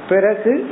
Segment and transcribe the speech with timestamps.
[0.08, 0.66] பிறகு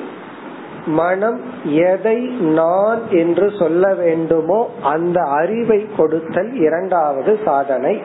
[0.87, 8.03] மனம் எதை நான் என்று சொல்ல வேண்டுமோ அந்த அறிவை கொடுத்தல் இரண்டாவது சாதனை.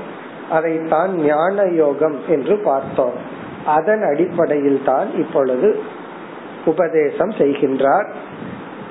[0.50, 3.14] அதைத்தான் ஞான யோகம் என்று பார்த்தோம்.
[3.66, 5.80] அதன் அடிப்படையில் தான் இப்பொழுது
[6.66, 8.06] உபதேசம் செய்கின்றார்.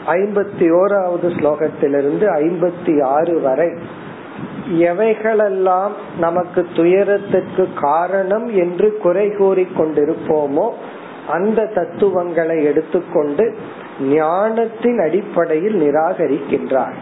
[0.07, 3.73] ஐம்பத்தி ஓராவது ஸ்லோகத்திலிருந்து ஐம்பத்தி ஆறு வரை
[4.69, 10.71] எவைகளெல்லாம் நமக்கு துயரத்துக்கு காரணம் என்று குறை கூறி கொண்டிருப்போமோ
[11.29, 13.55] அந்த தத்துவங்களை எடுத்துக்கொண்டு
[14.01, 16.95] ஞானத்தின் அடிப்படையில் நிராகரிக்கின்றார்.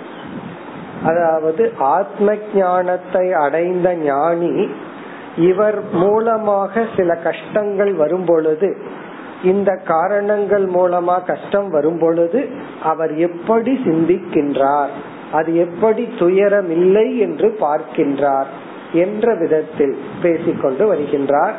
[1.05, 4.69] அதாவது ஆத்ம ஞானத்தை அடைந்த ஞானி
[5.37, 8.77] இவர் மூலமாக சில கஷ்டங்கள் வரும் பொழுது
[9.45, 12.49] இந்த காரணங்கள் மூலமா கஷ்டம் வரும் பொழுது
[12.83, 14.89] அவர் எப்படி சிந்திக்கின்றார்?
[15.33, 18.47] அது எப்படி துயரம் இல்லை என்று பார்க்கின்றார்
[18.93, 21.53] என்ற விதத்தில் பேசிக்கொண்டு வருகின்றார்.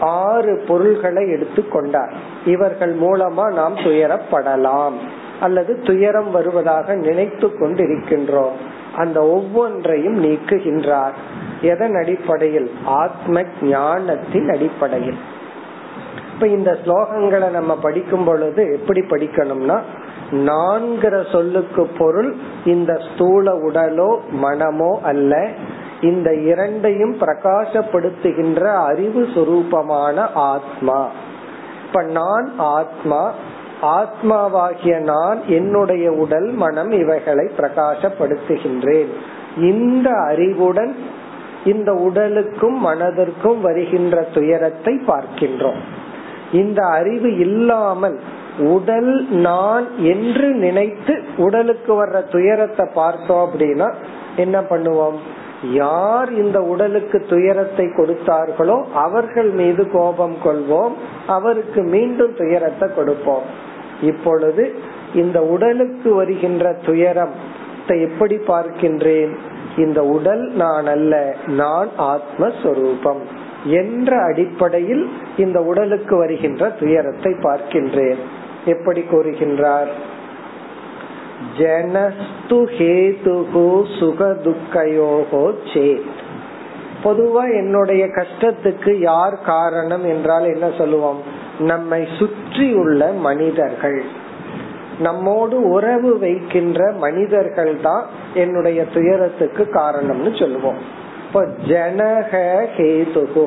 [0.00, 2.12] ஆறு பொருள்களை எடுத்துக்கொண்டார்
[2.46, 4.92] இவர்கள் மூலமா நாம் துயரப்படலாம்
[5.40, 8.56] அல்லது துயரம் வருவதாக நினைத்து கொண்டிருக்கின்றோம்.
[8.96, 11.12] அந்த ஒவ்வொன்றையும் நீக்குகின்றார்.
[11.60, 12.70] எதன் அடிப்படையில்?
[12.84, 15.18] ஆத்ம ஞானத்தின் அடிப்படையில்.
[16.38, 19.80] இப்ப இந்த ஸ்லோகங்களை நம்ம படிக்கும் பொழுது எப்படி படிக்கணும்னா
[20.30, 25.48] நான்கிற சொல்லுக்கு பொருள் இந்த ஸ்தூல உடலோ மனமோ அல்ல.
[26.00, 31.08] இந்த இரண்டையும் பிரகாசப்படுத்துகின்ற அறிவு சுரூபமான ஆத்மா.
[31.86, 33.32] இப்ப நான் ஆத்மா
[33.82, 39.12] ஆத்மாவாகிய நான் என்னுடைய உடல் மனம் இவைகளை பிரகாசப்படுத்துகின்றேன்.
[39.56, 40.96] இந்த அறிவுடன்
[41.64, 45.82] இந்த உடலுக்கும் மனதிற்கும் வருகின்ற துயரத்தை பார்க்கின்றோம்.
[46.52, 48.18] இந்த அறிவு இல்லாமல்
[48.58, 53.94] உடல் நான் என்று நினைத்து உடலுக்கு வர்ற துயரத்தை பார்த்தோம் அப்படின்னா
[54.36, 55.18] என்ன பண்ணுவோம்?
[55.72, 60.92] யார் இந்த உடலுக்கு துயரத்தை கொடுத்தார்களோ அவர்கள் மீது கோபம் கொள்வோம்
[61.26, 63.42] அவருக்கு மீண்டும் துயரத்தை கொடுப்போம்.
[64.02, 64.74] இப்பொழுது
[65.14, 69.36] இந்த உடலுக்கு வருகின்ற துயரத்தை எப்படி பார்க்கின்றேன்?
[69.76, 73.37] இந்த உடல் நான் அல்ல நான் ஆத்மஸ்வரூபம்.
[73.64, 78.16] என்ற அடிப்படையில் இந்த உடலுக்கு வருகின்ற துயரத்தை பார்க்கின்றேன்.
[78.64, 79.86] எப்படி கூறுகின்றார்?
[81.58, 86.16] ஜனஸ்து ஹேதுகு சுக துக்கயோகோ சேத்.
[87.04, 91.22] பொதுவா என்னுடைய கஷ்டத்துக்கு யார் காரணம் என்றால் என்ன சொல்லுவோம்?
[91.58, 94.02] நம்மை சுற்றி உள்ள மனிதர்கள்.
[94.98, 100.96] நம்மோடு உறவு வைக்கின்ற மனிதர்கள் தான் என்னுடைய துயரத்துக்கு காரணம்னு சொல்லுவோம்.
[101.28, 102.30] இப்போ ஜனக
[102.76, 103.42] ஹேதுகு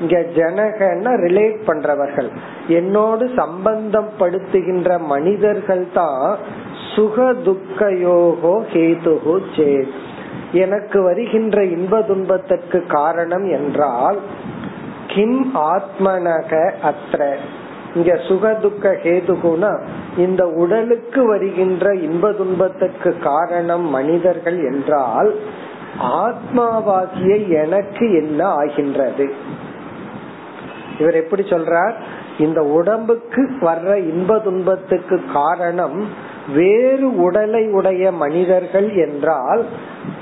[0.00, 2.28] இங்க ஜனகன்னா ரிலேட் பண்றவர்கள்.
[2.68, 6.24] என்னோடு சம்பந்தம் படுத்துகின்ற மனிதர்கள் தான்
[6.94, 9.92] சுக துக்கயோகோ ஹேதுகு சேத்.
[10.52, 14.18] எனக்கு வருகின்ற இன்ப துன்பத்திற்கு காரணம் என்றால்
[15.06, 15.40] கிம்
[15.74, 17.20] ஆத்மனக அത്ര
[17.94, 19.72] இங்க சுக துக்க ஹேதுகுனா
[20.16, 25.30] இந்த உடலுக்கு வருகின்ற இன்ப துன்பத்துக்கு காரணம் மனிதர்கள் என்றால்
[26.02, 29.34] ஆத்மாவாகிய எனக்கு என்ன ஆகின்றது?
[30.98, 31.92] இவர் எப்படி சொல்றார்?
[32.38, 36.08] இந்த உடம்புக்கு வர்ற இன்ப துன்பத்துக்கு காரணம்
[36.54, 39.64] வேறு உடலை உடைய மனிதர்கள் என்றால்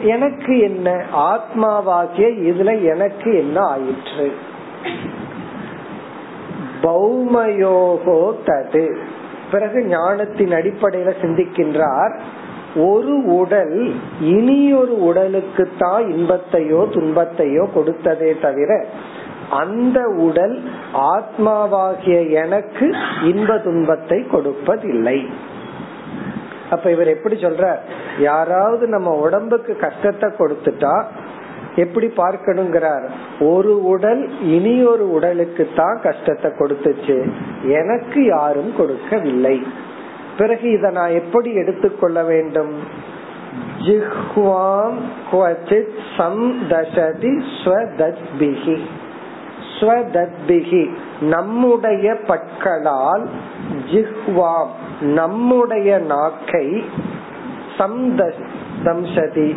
[0.02, 1.02] எனக்கு என்ன?
[1.16, 4.32] ஆத்மாவாகிய இதுல எனக்கு என்ன ஆயிற்று?
[6.82, 8.96] பௌமயோகோ தது.
[9.50, 12.18] பிறகு ஞானத்தின் அடிப்படையில சிந்திக்கின்றார்.
[12.74, 18.86] ஒரு உடல் இனியொரு உடலுக்கு தான் இன்பத்தையோ துன்பத்தையோ கொடுத்ததே தவிர
[19.50, 20.62] அந்த உடல்
[20.92, 22.86] ஆத்மாவாகிய எனக்கு
[23.22, 25.26] இன்ப துன்பத்தை கொடுப்பதில்லை.
[26.70, 27.76] அப்ப இவர் எப்படி சொல்ற
[28.18, 31.04] யாராவது நம்ம உடம்புக்கு கஷ்டத்தை கொடுத்துட்டா
[31.76, 33.04] எப்படி பார்க்கணுங்கிறார்?
[33.40, 37.32] ஒரு உடல் இனி ஒரு உடலுக்கு தான் கஷ்டத்தை கொடுத்துச்சு.
[37.64, 39.66] எனக்கு யாரும் கொடுக்கவில்லை.
[40.38, 42.74] பிறகு இத நான் எப்படி எடுத்துக்கொள்ள வேண்டும்?
[43.86, 44.98] ஜிஹ்வாம்
[45.30, 48.76] குவச்சித் சம்தசதி ஸ்வதத்பிகி
[49.78, 50.82] ஸ்வதத்பிகி
[51.20, 53.24] நம்முடைய பற்களால்
[53.92, 54.72] ஜிஹ்வாம்
[55.14, 56.66] நம்முடைய நாக்கை
[57.78, 59.48] சம்தம்சதி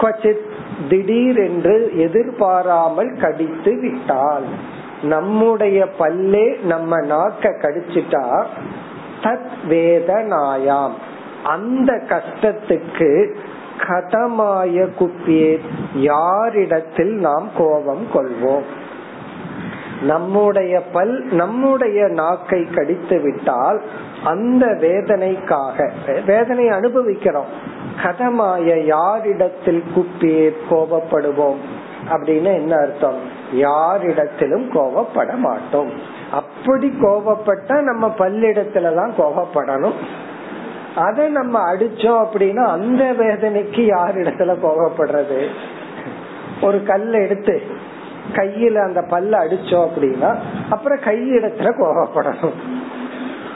[0.00, 0.46] குவச்சித்
[0.88, 4.46] திடீரென்று எதிர்பாராமல் கடித்து விட்டால்
[5.02, 8.24] நம்முடைய பல்லே நம்ம நாக்க கடிச்சிட்டா
[9.22, 10.92] தத் வேதனாயாம்
[11.44, 13.34] அந்த கஷ்டத்துக்கு
[13.78, 15.60] கதமாய குப்பியே
[15.94, 18.62] யாரிடத்தில் நாம் கோபம் கொள்வோம்?
[20.02, 23.82] நம்முடைய பல் நம்முடைய நாக்கை கடித்து விட்டால்
[24.24, 25.90] அந்த வேதனைக்காக
[26.26, 27.46] வேதனை அனுபவிக்கிறோம்.
[28.02, 31.60] கதமாய யாரிடத்தில் குப்பியே கோபப்படுவோம்?
[32.08, 33.18] அப்படின்னு என்ன அர்த்தம்?
[33.54, 35.90] யாரிடத்திலும் கோபப்பட மாட்டோம்
[36.32, 39.94] அப்படி கோபப்பட்டா நம்ம பல்லிடத்துலதான் கோபப்படணும்.
[40.96, 45.46] அதை நம்ம அடிச்சோம் அப்படின்னா அந்த வேதனைக்கு யார் இடத்துல கோபப்படுறது?
[46.62, 47.62] ஒரு கல் எடுத்து
[48.32, 50.36] கையில அந்த பல்ல அடிச்சோம் அப்படின்னா
[50.70, 52.54] அப்புறம் கை இடத்துல கோபப்படணும்.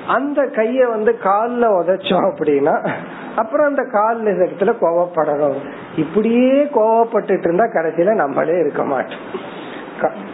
[0.07, 2.91] அந்த கைய வந்து கால்ல உதைச்சோம் அப்படின்னா
[3.37, 5.57] அப்புறம் அந்த கால் இடத்துல கோவப்படணும்
[5.97, 9.49] இப்படியே கோவப்பட்டுட்டு இருந்தா கடைசியில நம்மளே இருக்க மாட்டோம்.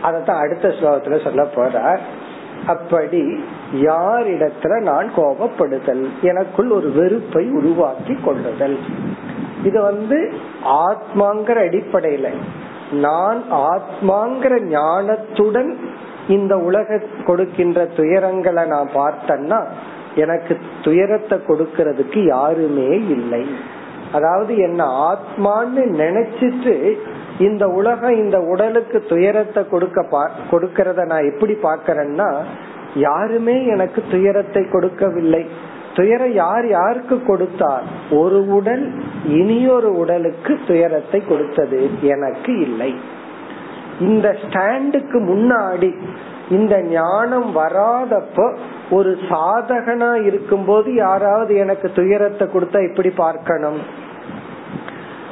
[0.02, 1.98] அதத்தான் அடுத்த ஸ்லோகத்துல சொல்ல போற
[2.66, 3.22] அப்படி
[3.72, 6.04] யாரிடத்துல நான் கோபப்படுதல்?
[6.22, 8.78] எனக்குள் ஒரு வெறுப்பை உருவாக்கி கொள்ளுதல்.
[9.64, 10.32] இது வந்து
[10.64, 12.28] ஆத்மாங்கிற அடிப்படையில
[12.92, 15.70] நான் ஆத்மாங்கிற ஞானத்துடன்
[16.28, 19.60] இந்த உலக கொடுக்கின்ற துயரங்களை நான் பார்த்தேன்னா
[20.14, 23.44] எனக்கு துயரத்தை கொடுக்கறதுக்கு யாருமே இல்லை.
[24.12, 26.74] அதாவது என்ன ஆத்மான்னு நினைச்சிட்டு
[27.38, 30.02] இந்த உலகம் இந்த உடலுக்கு துயரத்தை கொடுக்க
[30.50, 32.28] கொடுக்கறத நான் எப்படி பாக்கிறேன்னா
[32.94, 35.46] யாருமே எனக்கு துயரத்தை கொடுக்கவில்லை.
[35.96, 37.84] துயரம் யார் யாருக்கு கொடுத்தார்?
[38.20, 38.84] ஒரு உடல்
[39.40, 42.90] இனியொரு உடலுக்கு துயரத்தை கொடுத்தது எனக்கு இல்லை.
[43.98, 45.90] இந்த ஸ்டாண்டுக்கு முன்னாடி
[46.48, 48.46] இந்த ஞானம் வராதப்போ
[48.90, 53.80] ஒரு சாதகனா இருக்கும்போது யாராவது எனக்கு துயரத்தை கொடுத்தா எப்படி பார்க்கணும்?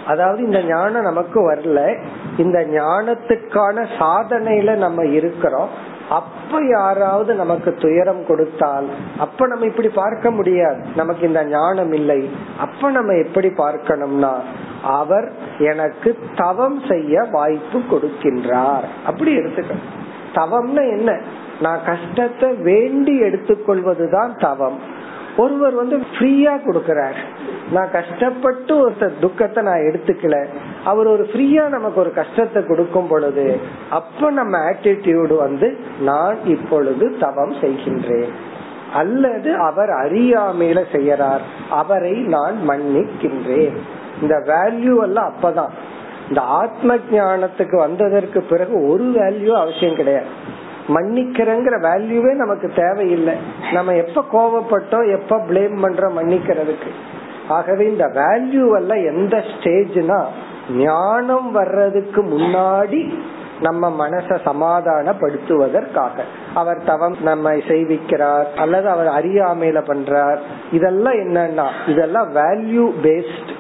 [0.07, 2.05] அதாவது இந்த ஞானம் நமக்கு வரல.
[2.37, 5.93] இந்த ஞானத்துக்கான சாதனையில நம்ம இருக்கிறோம்.
[6.09, 10.85] அப்ப யாராவது நமக்கு துயரம் கொடுத்தால் அப்ப நம்ம இப்படி பார்க்க முடியாது.
[10.97, 12.31] நமக்கு இந்த ஞானம் இல்லை.
[12.59, 14.33] அப்ப நம்ம எப்படி பார்க்கணும்னா
[14.83, 18.85] அவர் எனக்கு தவம் செய்ய வாய்ப்பு கொடுக்கின்றார்.
[19.07, 19.89] அப்படி எடுத்துக்கணும்.
[20.35, 21.21] தவம்னா என்ன?
[21.61, 24.79] நான் கஷ்டத்தை வேண்டி எடுத்துக்கொள்வதுதான் தவம்.
[25.37, 27.17] ஒருவர் வந்து ஃப்ரீயா கொடுக்கிறார்.
[27.73, 30.47] நான் கஷ்டப்பட்டு ஒருத்தர் துக்கத்தை நான் எடுத்துக்கல.
[30.85, 37.53] அவர் ஒரு ஃப்ரீயா நமக்கு ஒரு கஷ்டத்தை கொடுக்கும் பொழுது அப்ப நம்ம ஆட்டிடியூடு வந்து நான் இப்பொழுது தவம்
[37.53, 38.33] செய்கின்றேன்.
[38.93, 41.41] அல்லது அவர் அறியாமையில செய்யறார்.
[41.71, 43.77] அவரை நான் மன்னிக்கின்றேன்.
[44.23, 45.69] இந்த வேல்யூ எல்லாம் அப்பதான்.
[46.29, 50.27] இந்த ஆத்ம ஞானத்துக்கு வந்ததற்கு பிறகு ஒரு வேல்யூ அவசியம் கிடையாது.
[50.89, 53.35] மன்னிக்கிறங்கிற வேல்யூவே நமக்கு தேவையில்லை.
[53.73, 56.89] நம்ம எப்ப கோவப்பட்டோம் எப்ப பிளேம் பண்றோம் மன்னிக்கிறதுக்கு.
[57.49, 60.25] ஆகவே இந்த வேல்யூ எல்லாம் எந்த ஸ்டேஜ்னா
[60.71, 63.15] ஞானம் வர்றதுக்கு முன்னாடி
[63.61, 66.21] நம்ம மனச சமாதானப்படுத்துவதற்காக.
[66.55, 70.39] அவர் தவம் நம்மை செய்விக்கிறார் அல்லது அவர் அறியாமையில பண்றார்.
[70.73, 73.53] இதெல்லாம் என்னன்னா இதெல்லாம் வேல்யூ பேஸ்ட்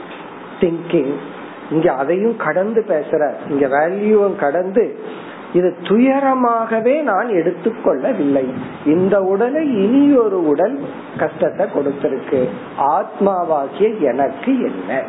[0.61, 1.15] திங்கிங்
[1.71, 4.99] இங்க அதையும் கடந்து பேசுற இங்க வேல்யூவும் கடந்து
[5.55, 8.47] இது துயரமாகவே நான் எடுத்துக்கொள்ளவில்லை.
[8.87, 10.81] இந்த உடலை இனி ஒரு உடல்
[11.19, 12.49] கஷ்டத்தை கொடுத்திருக்கு.
[12.79, 15.03] ஆத்மாவாகிய எனக்கு என்ன?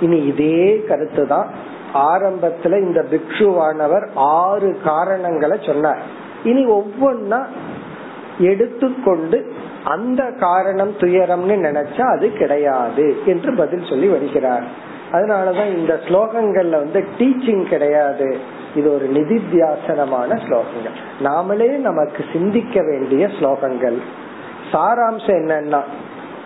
[0.00, 1.48] இனி இதே கருத்து தான்
[1.94, 6.02] ஆரம்பத்துல இந்த பிக்ஷுவானவர் ஆறு காரணங்களை சொன்னார்.
[6.44, 7.40] இனி ஒவ்வொன்னா
[8.38, 9.52] எடுத்துக்கொண்டு
[9.84, 14.64] அந்த காரணம் துயரம்னு நினைச்சா அது கிடையாது என்று பதில் சொல்லி வருகிறார்.
[15.12, 18.56] அதனாலதான் இந்த ஸ்லோகங்கள்ல வந்து டீச்சிங் கிடையாது.
[18.74, 20.96] இது ஒரு நிதித்தியாசனமான ஸ்லோகங்கள்.
[21.22, 23.98] நாமளே நமக்கு சிந்திக்க வேண்டிய ஸ்லோகங்கள்.
[24.72, 25.80] சாராம்சம் என்னன்னா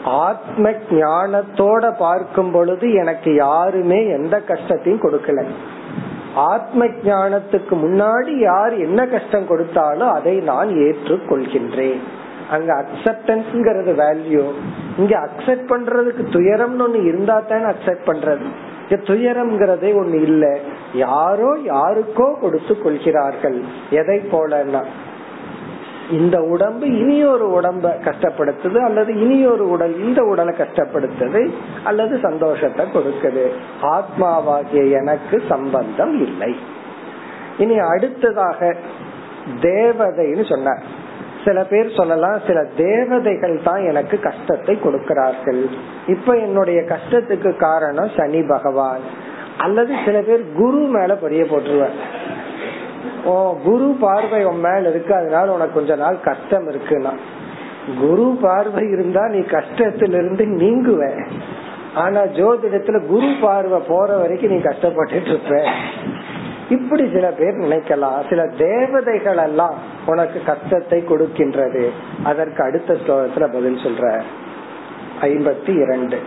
[0.04, 5.44] ஆத்ம ஞானத்தோட பார்க்கும் பொழுது எனக்கு யாருமே எந்த கஷ்டத்தையும் கொடுக்கல.
[6.34, 12.00] ஆத்ம ஞானத்துக்கு முன்னாடி யார் என்ன கஷ்டம் கொடுத்தாலும் அதை நான் ஏற்றுக்கொள்கின்றேன்.
[12.50, 14.44] அங்க அக்செப்டன்ஸ்ங்கிறது வேல்யூ
[14.98, 18.46] இங்க அக்செப்ட் பண்றதுக்கு துயரம்னு ஒண்ணு இருந்தா தானே அக்செப்ட் பண்றது.
[18.96, 20.58] துயரம்ங்கிறதே ஒண்ணு இல்ல.
[20.94, 23.64] யாரோ யாருக்கோ கொடுத்து கொள்கிறார்கள்.
[23.90, 24.84] எதை போலன்னா
[26.10, 31.50] இந்த உடம்பு இனி ஒரு உடம்ப கஷ்டப்படுத்துது அல்லது இனி ஒரு உடல் இந்த உடலை கஷ்டப்படுத்துது
[31.84, 33.48] அல்லது சந்தோஷத்தை கொடுக்குது.
[33.82, 36.56] ஆத்மாவாகிய எனக்கு சம்பந்தம் இல்லை.
[37.58, 38.76] இனி அடுத்ததாக
[39.60, 41.00] தேவதைன்னு சொன்னார்.
[41.44, 45.68] சில பேர் சொல்லலாம் சில தேவதைகள் தான் எனக்கு கஷ்டத்தை கொடுக்கிறார்கள்.
[46.06, 49.04] இப்ப என்னுடைய கஷ்டத்துக்கு காரணம் சனி பகவான்.
[49.56, 51.96] அல்லது சில பேர் குரு மேல பொரிய போட்டுருவார்.
[53.24, 57.12] ஓ குரு பார்வை உன் மேல இருக்கு அதனால உனக்கு கொஞ்ச நாள் கஷ்டம் இருக்குன்னா.
[58.00, 61.26] குரு பார்வை இருந்தா நீ கஷ்டத்திலிருந்து நீங்குவ.
[61.94, 65.64] ஆனா ஜோதிடத்துல குரு பார்வை போற வரைக்கும் நீ கஷ்டப்பட்டு இருப்ப.
[66.71, 71.83] இப்படி சில பேர் நினைக்கலாம் சில தேவதைகள் எல்லாம் உனக்கு கஷ்டத்தை கொடுக்கின்றது
[72.23, 74.05] அதற்கு அடுத்த ஸ்லோகத்துல பதில் சொல்ற
[75.27, 76.19] ஐம்பத்தி இரண்டு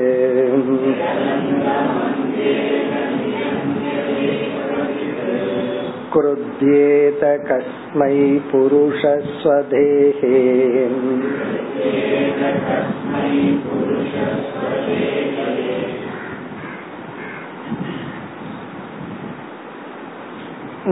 [6.12, 7.23] क्रुध्येत
[7.97, 8.16] कस्मै
[8.50, 10.37] पुरुषस्वदेहे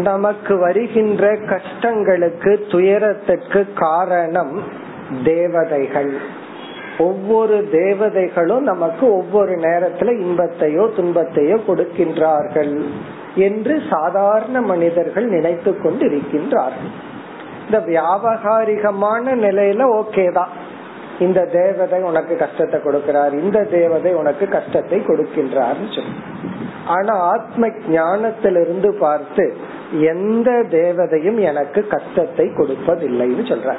[0.00, 4.54] நமக்கு வருகின்ற கஷ்டங்களுக்கு துயரத்துக்கு காரணம்
[5.24, 6.12] தேவதைகள்
[6.98, 12.74] ஒவ்வொரு தேவதைகளும் நமக்கு ஒவ்வொரு நேரத்துல இன்பத்தையோ துன்பத்தையோ கொடுக்கின்றார்கள்
[13.35, 16.93] என்று சாதாரண மனிதர்கள் நினைத்து கொண்டு இருக்கின்றார்கள்
[17.65, 20.49] இந்த வியாபகாரிகமான நிலையில ஓகே தான்.
[21.19, 26.13] இந்த தேவதை உனக்கு கஷ்டத்தை கொடுக்கிறார் இந்த தேவதை உனக்கு கஷ்டத்தை கொடுக்கின்றார் சொல்லி.
[26.85, 29.55] ஆனா ஆத்ம ஞானத்திலிருந்து பார்த்து
[29.99, 33.75] எந்த தேவதையும் எனக்கு கஷ்டத்தை கொடுப்பதில்லைன்னு சொல்ற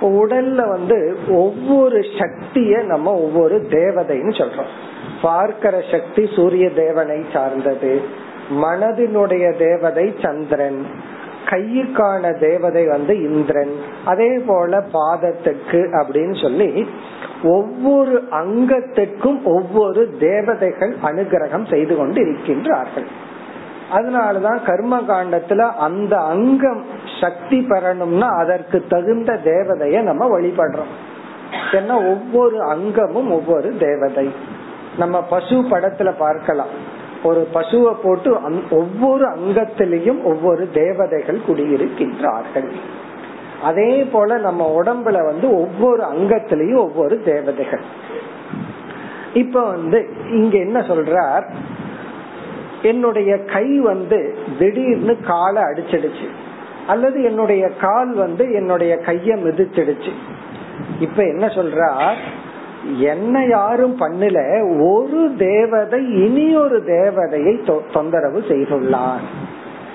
[0.00, 4.72] உடல்ல வந்து ஒவ்வொரு சக்திய நம்ம ஒவ்வொரு தேவதைன்னு சொல்றோம்.
[5.22, 8.02] பார்க்கிற சக்தி சூரிய தேவனை சார்ந்தது
[8.50, 10.86] மனதினுடைய தேவதை சந்திரன்
[11.44, 13.72] கையுக்கான தேவதை வந்து இந்திரன்.
[14.04, 16.88] அதே போல பாதத்துக்கு அப்படின்னு சொல்லி
[17.42, 23.06] ஒவ்வொரு அங்கத்துக்கும் ஒவ்வொரு தேவதைகள் அனுகிரகம் செய்து கொண்டு இருக்கின்றார்கள்
[23.92, 26.84] அதனாலதான் கர்ம காண்டத்துல அந்த அங்கம்
[27.20, 30.92] சக்தி பெறணும்னா அதற்கு தகுந்த தேவதைய நம்ம வழிபடுறோம்.
[31.72, 34.32] ஏன்னா ஒவ்வொரு அங்கமும் ஒவ்வொரு தேவதை.
[34.98, 36.94] நம்ம பசு படத்துல பார்க்கலாம்.
[37.26, 38.38] ஒரு பசுவை போட்டு
[38.70, 42.70] ஒவ்வொரு அங்கத்திலையும் ஒவ்வொரு தேவதைகள் குடியிருக்கின்றார்கள்.
[43.62, 47.84] அதே போல நம்ம உடம்புல வந்து ஒவ்வொரு அங்கத்திலையும் ஒவ்வொரு தேவதைகள்.
[49.34, 51.44] இப்ப வந்து இங்க என்ன சொல்றார்?
[52.82, 56.28] என்னுடைய கை வந்து திடீர்னு காலை அடிச்சிடுச்சு.
[56.86, 60.12] அல்லது என்னுடைய கால் வந்து என்னுடைய கைய மிதிச்சிடுச்சு.
[61.00, 62.12] இப்ப என்ன சொல்றா
[62.94, 64.38] என்ன யாரும் பண்ணல
[64.90, 69.26] ஒரு தேவதை இனி ஒரு தேவதையை தொந்தரவு செய்துள்ளார்.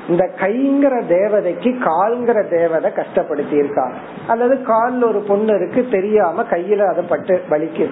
[0.10, 7.04] இந்த கைங்கிற தேவதைக்கு கால்ங்கிற தேவதை கஷ்டப்படுத்தி இருக்காங்க அல்லது கால்ல ஒரு பொண்ணு இருக்கு தெரியாம கையில அதை
[7.10, 7.90] பட்டு வலிக்கு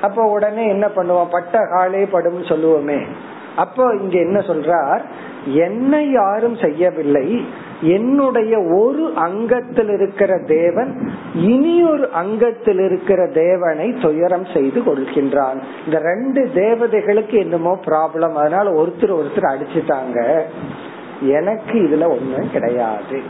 [0.00, 1.30] அப்ப உடனே என்ன பண்ணுவோம்?
[1.30, 3.06] பட்ட காலே படும் சொல்லுவோமே.
[3.56, 5.00] அப்போ இங்க என்ன சொல்றார்?
[5.44, 7.44] என்னை யாரும் செய்யவில்லை
[7.82, 15.58] என்னுடைய ஒரு அங்கத்தில் இருக்கிற தேவன் இனி ஒரு அங்கத்தில் இருக்கிற தேவனை துயரம் செய்து கொள்கின்றான்.
[15.84, 20.18] இந்த ரெண்டு தேவதைகளுக்கு என்னமோ ப்ராப்ளம் அதனால ஒருத்தர் ஒருத்தர் அடிச்சுட்டாங்க.
[21.20, 23.20] எனக்கு இதுல ஒண்ணும் கிடையாது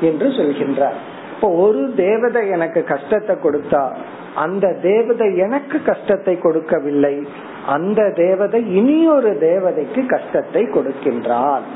[0.00, 0.98] என்று சொல்கின்றார்.
[1.34, 3.84] இப்போ ஒரு தேவதை எனக்கு கஷ்டத்தை கொடுத்தா
[4.34, 7.26] அந்த தேவதை எனக்கு கஷ்டத்தை கொடுக்கவில்லை.
[7.66, 11.66] அந்த தேவதை இனியொரு தேவதைக்கு கஷ்டத்தை கொடுக்கின்றார்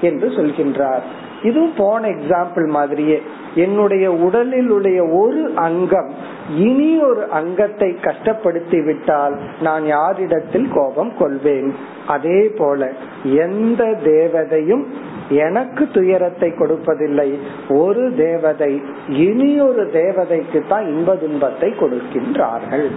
[0.00, 1.04] என்று சொல்கின்றார்.
[1.44, 3.22] இதுவும் போன எக்ஸாம்பிள் மாதிரியே.
[3.54, 6.10] என்னுடைய உடலில் உடைய ஒரு அங்கம்
[6.48, 11.74] இனி ஒரு அங்கத்தை கஷ்டப்படுத்தி விட்டால் நான் யாரிடத்தில் கோபம் கொள்வேன்?
[12.06, 14.84] அதே போல எந்த தேவதையும்
[15.28, 17.38] எனக்கு துயரத்தை கொடுப்பதில்லை.
[17.68, 22.88] ஒரு தேவதை இனி ஒரு தேவதைக்கு தான் இன்ப துன்பத்தை கொடுக்கின்றார்கள்.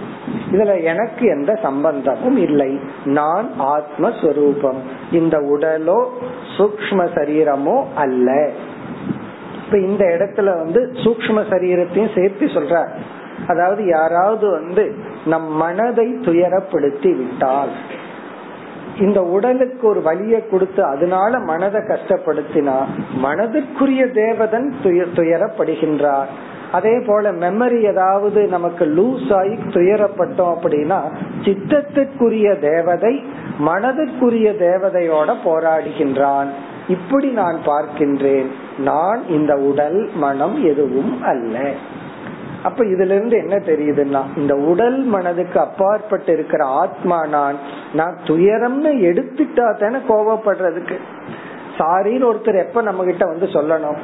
[0.52, 2.78] இதுல எனக்கு எந்த சம்பந்தமும் இல்லை.
[3.04, 4.76] நான் ஆத்மஸ்வரூபம்.
[5.12, 6.06] இந்த உடலோ
[6.56, 8.50] சூக்ம சரீரமோ அல்ல.
[9.64, 12.88] இப்ப இந்த இடத்துல வந்து சூக்ம சரீரத்தையும் சேர்த்து சொல்ற
[13.48, 14.84] அதாவது யாராவது வந்து
[15.26, 17.72] நம் மனதை துயரப்படுத்தி விட்டால்
[18.98, 22.76] இந்த உடலுக்கு ஒரு வழியை கொடுத்து அதனால மனதை கஷ்டப்படுத்தினா
[23.16, 26.30] மனதிற்குரிய தேவதன் துயரப்படுகின்றார்.
[26.72, 30.98] அதே போல மெமரி ஏதாவது நமக்கு லூஸ் ஆகி துயரப்பட்டோம் அப்படின்னா
[31.44, 33.24] சித்தத்திற்குரிய தேவதை
[33.58, 36.50] மனதிற்குரிய தேவதையோட போராடுகின்றான்.
[36.88, 38.50] இப்படி நான் பார்க்கின்றேன்.
[38.78, 41.70] நான் இந்த உடல் மனம் எதுவும் அல்ல.
[42.68, 47.58] அப்ப இதுல இருந்து என்ன தெரியுதுன்னா இந்த உடல் மனதுக்கு அப்பாற்பட்டு இருக்கிற ஆத்மா நான்
[48.00, 50.98] நான் துயரம்னு எடுத்துட்டா தானே கோவப்படுறதுக்கு.
[51.78, 53.98] சாரின்னு ஒருத்தர் எப்ப நம்ம கிட்ட வந்து சொல்லணும்?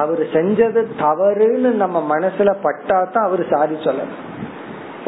[0.00, 4.20] அவர் செஞ்சது தவறுன்னு நம்ம மனசுல பட்டா தான் அவர் சாரி சொல்லணும்.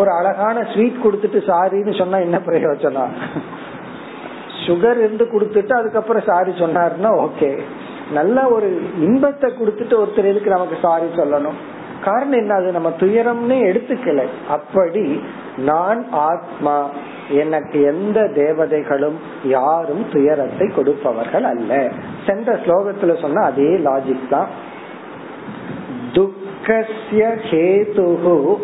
[0.01, 3.15] ஒரு அழகான ஸ்வீட் கொடுத்துட்டு சாரின்னு சொன்னா என்ன பிரயோஜனம்?
[4.67, 7.51] சுகர் இருந்து கொடுத்துட்டு அதுக்கப்புறம் சாரி சொன்னாருன்னா ஓகே
[8.19, 8.69] நல்ல ஒரு
[9.07, 11.59] இன்பத்தை கொடுத்துட்டு ஒருத்தர் எதுக்கு நமக்கு சாரி சொல்லணும்?
[12.05, 12.55] காரணம் என்ன?
[12.55, 14.25] அது நம்ம துயரம்னு எடுத்துக்கல.
[14.49, 15.23] அப்படி
[15.57, 16.89] நான் ஆத்மா
[17.31, 21.91] எனக்கு எந்த தேவதைகளும் யாரும் துயரத்தை கொடுப்பவர்கள் அல்ல.
[22.27, 24.47] சென்ற ஸ்லோகத்துல சொன்ன அதே லாஜிக் தான்.
[26.13, 28.57] துக்கசிய ஹேதுகு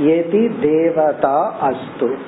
[0.00, 2.18] எதி தேவதா அஸ்து.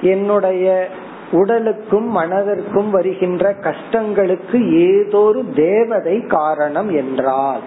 [0.00, 0.88] என்னுடைய
[1.32, 7.60] உடலுக்கும் மனதிற்கும் வருகின்ற கஷ்டங்களுக்கு ஏதோ ஒரு தேவதை காரணம் என்றால்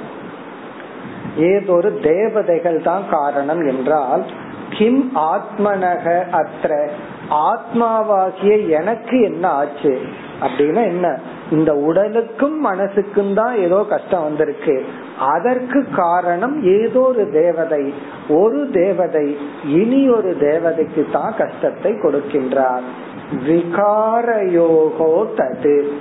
[1.37, 4.23] ஏதொரு தேவதைகள் தான் காரணம் என்றால்
[4.69, 6.89] கிம் ஆத்மனக அத்த
[7.29, 9.99] ஆத்மாவாகிய எனக்கு என்ன ஆச்சு?
[10.41, 11.19] அப்படின்னா என்ன?
[11.51, 14.85] இந்த உடலுக்கும் மனசுக்கும் தான் ஏதோ கஷ்டம் வந்திருக்கு.
[15.19, 17.93] அதற்கு காரணம் ஏதோ ஒரு தேவதை
[18.29, 22.81] ஒரு தேவதை இனி ஒரு தேவதைக்கு தான் கஷ்டத்தை கொடுக்கின்றார்.
[23.47, 25.91] விகாரயோகோ தது.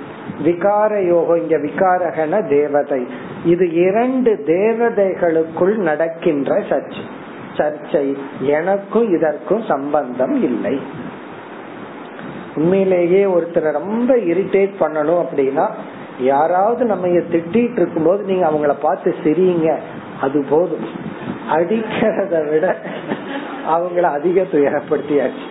[0.45, 3.01] விகார யோகம் இங்க விகாரகன தேவதை.
[3.45, 7.05] இது இரண்டு தேவதைகளுக்குள் நடக்கின்ற சர்ச்சை
[7.57, 8.05] சர்ச்சை
[8.57, 10.75] எனக்கும் இதற்கும் சம்பந்தம் இல்லை.
[12.55, 15.65] உண்மையிலேயே ஒருத்தரை ரொம்ப இரிட்டேட் பண்ணணும் அப்படின்னா
[16.23, 19.69] யாராவது நம்ம திட்டிட்டு இருக்கும் போது நீங்க அவங்கள பார்த்து சிரிங்க.
[20.21, 20.87] அது போதும்.
[21.55, 22.65] அடிக்கிறத விட
[23.75, 25.45] அவங்கள அதிக துயரப்படுத்தியாச்சு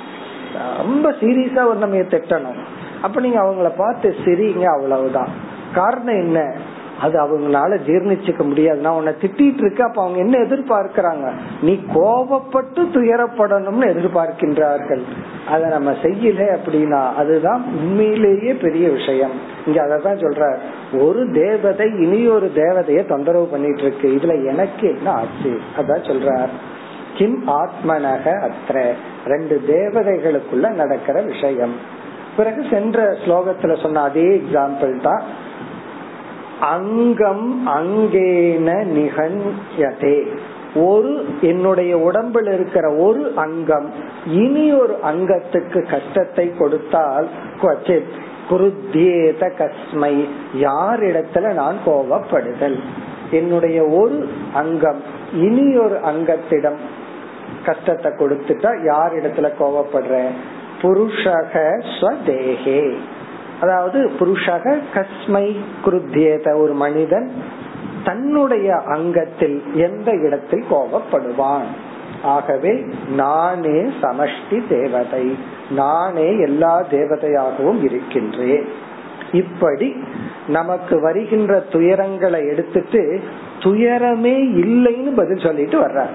[0.77, 2.61] ரொம்ப சீரியஸா ஒரு நம்ம திட்டணும்.
[3.03, 5.29] அப்ப நீங்க அவங்கள பார்த்து சிரிங்க அவ்வளவுதான்.
[5.75, 6.53] காரணம் என்ன?
[7.01, 8.81] அது அவங்களால ஜீர்ணிச்சுக்க முடியாது.
[8.81, 11.31] நான் உன்னை திட்டிட்டு இருக்க அப்ப அவங்க என்ன எதிர்பார்க்கிறாங்க?
[11.63, 15.03] நீ கோபப்பட்டு துயரப்படணும்னு எதிர்பார்க்கின்றார்கள்.
[15.49, 19.31] அதை நம்ம செய்யல அப்படின்னா அதுதான் உண்மையிலேயே பெரிய விஷயம்.
[19.67, 20.57] இங்க அதான் சொல்ற
[20.99, 25.61] ஒரு தேவதை இனி ஒரு தேவதைய தொந்தரவு பண்ணிட்டு இருக்கு இதுல எனக்கு என்ன ஆச்சு?
[25.77, 26.47] அதான் சொல்ற
[27.17, 31.97] கிம் ஆத்மனக அத்த ரெண்டு தேவதைகளுக்குள்ள நடக்கிற விஷயம்.
[32.38, 35.22] பிறகு சென்ற ஸ்லோகத்துல சொன்ன அதே எக்ஸாம்பிள் தான்
[36.61, 40.16] அங்கம் அங்கேன நிகழ்யதே.
[40.74, 43.87] ஒரு என்னுடைய உடம்பில் இருக்கிற ஒரு அங்கம்
[44.27, 47.29] இனி ஒரு அங்கத்துக்கு கஷ்டத்தை கொடுத்தால்
[48.51, 50.14] குருத்தேத கஸ்மை
[50.61, 52.79] யாரிடத்துல நான் கோவப்படுதல்
[53.31, 54.18] என்னுடைய ஒரு
[54.55, 55.01] அங்கம்
[55.33, 56.79] இனி ஒரு அங்கத்திடம்
[57.64, 60.33] கஷ்டத்தை கொடுத்துட்டா யார் இடத்துல கோவப்படுறேன்
[60.83, 61.55] புருஷக
[61.95, 62.95] ஸ்வதேகே.
[63.61, 67.31] அதாவது புருஷக கஸ்மை குருத்தியத ஒரு மனிதன்
[68.05, 71.69] தன்னுடைய அங்கத்தில் எந்த இடத்தில் கோபப்படுவான்?
[72.23, 75.37] ஆகவே நானே சமஷ்டி தேவதை
[75.71, 78.69] நானே எல்லா தேவதையாகவும் இருக்கின்றேன்.
[79.33, 79.97] இப்படி
[80.49, 83.21] நமக்கு வருகின்ற துயரங்களை எடுத்துட்டு
[83.59, 86.07] துயரமே இல்லைன்னு பதில் சொல்லிட்டு வர்ற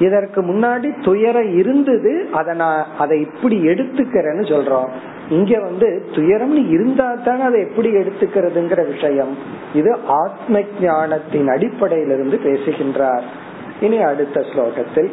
[0.00, 4.90] இதற்கு முன்னாடி துயரம் இருந்தது அதை நான் அதை இப்படி எடுத்துக்கிறேன்னு சொல்றோம்
[5.30, 9.32] இங்க வந்து துயரம்னு இருந்தா தானே அதை எப்படி எடுத்துக்கிறதுங்கிற விஷயம்
[9.74, 9.90] இது
[10.20, 13.26] ஆத்ம ஞானத்தின் அடிப்படையிலிருந்து பேசுகின்றார்
[13.80, 15.10] இனி அடுத்த ஸ்லோகத்தில்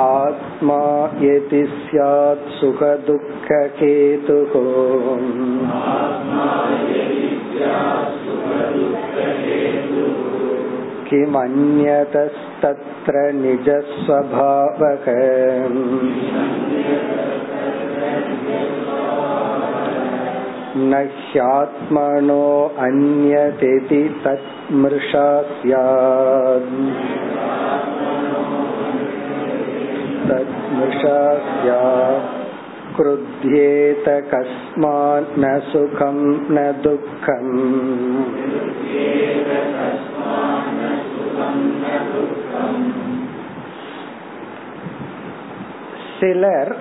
[0.00, 0.82] आत्मा
[1.20, 4.54] यदि स्यात् सुखदुःखकेतुः
[11.09, 15.05] किमन्यतस्तत्र निजस्वभावः
[20.77, 26.69] न ह्यात्मनो अन्यतिति तत्मृषा स्यात्।
[30.29, 37.65] तत्मृषा स्यात्। क्रुध्येत कस्मात् न सुखं न दुःखम्।
[46.19, 46.75] சிலர்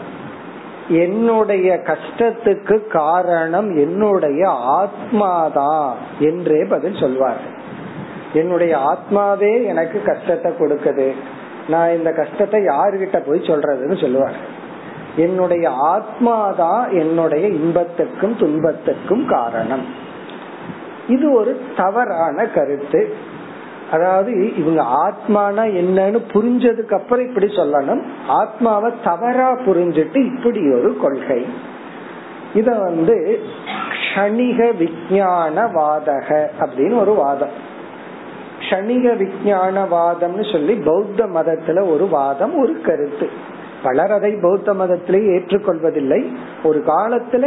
[0.88, 7.62] என்னுடைய கஷ்டத்துக்கு காரணம் என்னுடைய ஆத்மாதான் என்றே பதில் சொல்வார்கள்.
[8.32, 11.12] என்னுடைய ஆத்மாவே எனக்கு கஷ்டத்தை கொடுக்குது.
[11.68, 14.52] நான் இந்த கஷ்டத்தை யாருகிட்ட போய் சொல்றதுன்னு சொல்லுவார்
[15.16, 19.84] என்னுடைய ஆத்மாதான் என்னுடைய இன்பத்துக்கும் துன்பத்துக்கும் காரணம்.
[21.08, 23.14] இது ஒரு தவறான கருத்து.
[23.94, 28.02] அதாவது இவங்க ஆத்மானா என்னன்னு புரிஞ்சதுக்கு அப்புறம் இப்படி சொல்லணும்.
[28.28, 31.46] ஆத்மாவை தவறா புரிஞ்சிட்டு இப்படி ஒரு கொள்கை.
[32.54, 33.16] இத வந்து
[33.92, 36.28] க்ஷணிக விஜயான வாதக
[36.60, 37.54] அப்படின்னு ஒரு வாதம்.
[38.60, 43.28] க்ஷணிக விஜயான வாதம்னு சொல்லி பௌத்த மதத்துல ஒரு வாதம் ஒரு கருத்து.
[43.82, 46.20] பலர் அதை பௌத்த மதத்திலே ஏற்றுக்கொள்வதில்லை.
[46.62, 47.44] ஒரு காலத்துல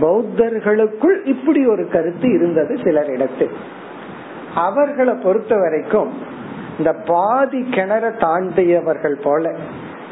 [0.00, 3.54] பௌத்தர்களுக்குள் இப்படி ஒரு கருத்து இருந்தது சிலரிடத்தில்.
[4.54, 6.12] அவர்களை பொறுத்த வரைக்கும்
[6.78, 9.54] இந்த பாதி கிணற தாண்டியவர்கள் போல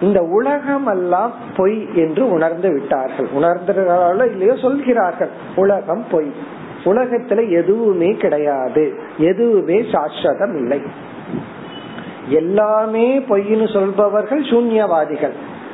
[0.00, 3.26] இந்த உலகம் எல்லாம் பொய் என்று உணர்ந்து விட்டார்கள்.
[3.34, 6.32] உணர்ந்தார்களோ இல்லையோ சொல்கிறார்கள் உலகம் பொய்.
[6.84, 10.82] உலகத்துல எதுவுமே கிடையாது எதுவுமே சாஸ்வதம் இல்லை.
[12.28, 15.32] எல்லாமே பொய்னு சொல்பவர்கள் சூன்யவாதிகள்.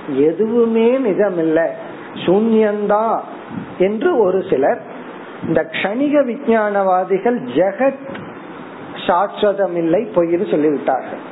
[0.09, 1.67] எதுவுமே நிஜமில்ல
[2.15, 3.21] சூன்யந்தான்
[3.79, 4.81] என்று ஒரு சிலர்
[5.47, 8.23] இந்த கணிக விஞ்ஞானவாதிகள் ஜெகத்
[9.07, 11.23] சாஸ்வதம் இல்லை பொய்னு சொல்லிவிட்டார்கள்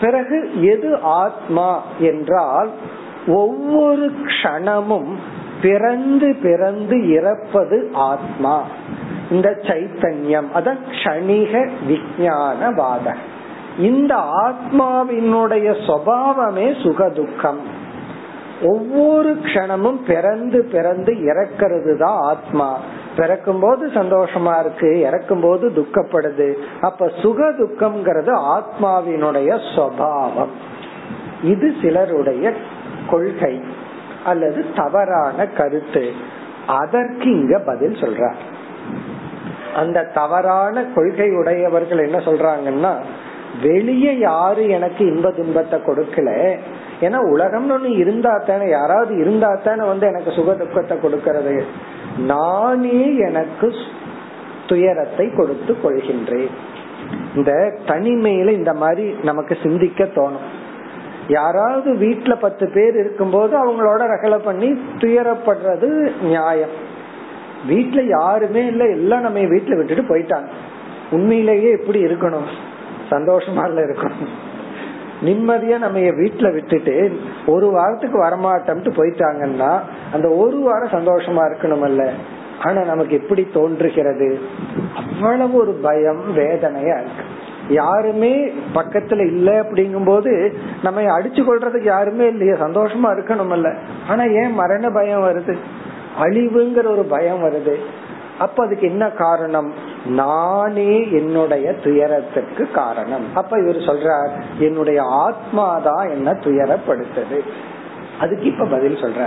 [0.00, 2.70] பிறகு எது ஆத்மா என்றால்
[3.26, 5.12] ஒவ்வொரு க்ஷணமும்
[5.62, 8.62] பிறந்து பிறந்து இறப்பது ஆத்மா.
[9.30, 11.52] இந்த சைத்தன்யம் அதான் கணிக
[11.88, 13.14] விஞ்ஞானவாத
[13.78, 14.14] இந்த
[14.46, 17.62] ஆத்மாவினுடைய சுவாவமே சுகதுக்கம்.
[18.62, 22.78] ஒவ்வொரு க்ஷணமும் பிறந்து பிறந்து இறக்கிறது தான் ஆத்மா.
[23.16, 26.54] பிறக்கும் போது சந்தோஷமா இருக்கு இறக்கும் போது துக்கப்படுது.
[26.80, 30.54] அப்ப சுக துக்கம்ங்கிறது ஆத்மாவினுடைய சுவாவம்.
[31.42, 32.52] இது சிலருடைய
[33.10, 33.64] கொள்கை
[34.24, 36.12] அல்லது தவறான கருத்து.
[36.66, 38.40] அதற்கு இங்க பதில் சொல்றார்.
[39.76, 42.92] அந்த தவறான கொள்கை உடையவர்கள் என்ன சொல்றாங்கன்னா
[43.62, 46.30] வெளியே யாரு எனக்கு இன்ப துன்பத்தை கொடுக்கல
[47.00, 51.64] ஏன்னா உலகம்னு ஒண்ணு இருந்தா தானே யாராவது இருந்தா தானே வந்து எனக்கு சுக துக்கத்தை கொடுக்கறது.
[52.18, 53.74] நானே எனக்கு
[54.66, 56.48] துயரத்தை கொடுத்து கொள்கின்றேன்.
[57.36, 60.64] இந்த தனிமையில இந்த மாதிரி நமக்கு சிந்திக்க தோணும்.
[61.28, 66.94] யாராவது வீட்டுல பத்து பேர் இருக்கும்போது அவங்களோட ரகலை பண்ணி துயரப்படுறது நியாயம்.
[67.68, 70.48] வீட்டுல யாருமே இல்ல எல்லாம் நம்ம வீட்டுல விட்டுட்டு போயிட்டாங்க.
[71.10, 72.46] உண்மையிலேயே எப்படி இருக்கணும்.
[73.10, 74.45] சந்தோஷமா இருக்கணும்.
[75.22, 79.80] நிம்மதியா நம்ம வீட்டுல விட்டுட்டு ஒரு வாரத்துக்கு வரமாட்டோம்ட்டு போயிட்டாங்கன்னா
[80.12, 82.10] அந்த ஒரு வாரம் சந்தோஷமா இருக்கணும்ல
[82.64, 84.38] ஆனா நமக்கு எப்படி தோன்றுகிறது?
[84.94, 87.22] அவ்வளவு ஒரு பயம் வேதனையா இருக்கு.
[87.68, 93.76] யாருமே பக்கத்துல இல்ல அப்படிங்கும் போது நம்ம அடிச்சு கொள்றதுக்கு யாருமே இல்லையே சந்தோஷமா இருக்கணும்ல
[94.08, 95.56] ஆனா ஏன் மரண பயம் வருது?
[96.20, 97.76] அழிவுங்கிற ஒரு பயம் வருது.
[98.38, 99.72] அப்ப அதுக்கு என்ன காரணம்?
[100.06, 103.24] நானே என்னுடைய துயரத்துக்கு காரணம்.
[103.34, 107.40] அப்ப இவர் சொல்றார் என்னுடைய ஆத்மா தான் என்ன துயரப்படுத்தது.
[108.20, 109.26] அதுக்கு இப்ப பதில் சொல்ற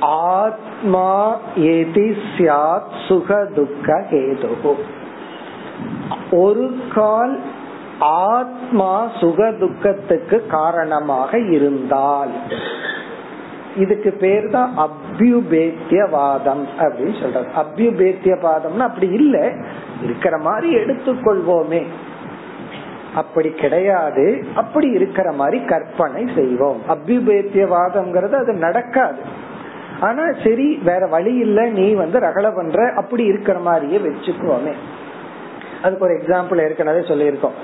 [0.00, 4.76] ஆத்மா ஏதி சியாத் சுக துக்க ஹேது
[6.30, 7.40] ஒரு கால்
[7.98, 12.30] ஆத்மா சுக துக்கத்துக்கு காரணமாக இருந்தால்
[13.76, 19.52] இதுக்கு பேர் தான் அபியுபேத்தியவாதம் அப்படின்னு சொல்றது அபியுபேத்தியவாதம்னா அப்படி இல்ல
[20.02, 21.82] இருக்கிற மாதிரி எடுத்துக்கொள்வோமே.
[23.14, 26.80] அப்படி கிடையாது அப்படி இருக்கிற மாதிரி கற்பனை செய்வோம்.
[26.88, 29.18] அபியுபேத்தியவாதம்ங்கிறது அது நடக்காது.
[30.00, 34.74] ஆனா சரி வேற வழி இல்ல நீ வந்து ரகல பண்ற அப்படி இருக்கிற மாதிரியே வச்சுக்குவோமே.
[35.82, 37.56] அதுக்கு ஒரு எக்ஸாம்பிள் ஏற்கனவே சொல்லியிருக்கோம்.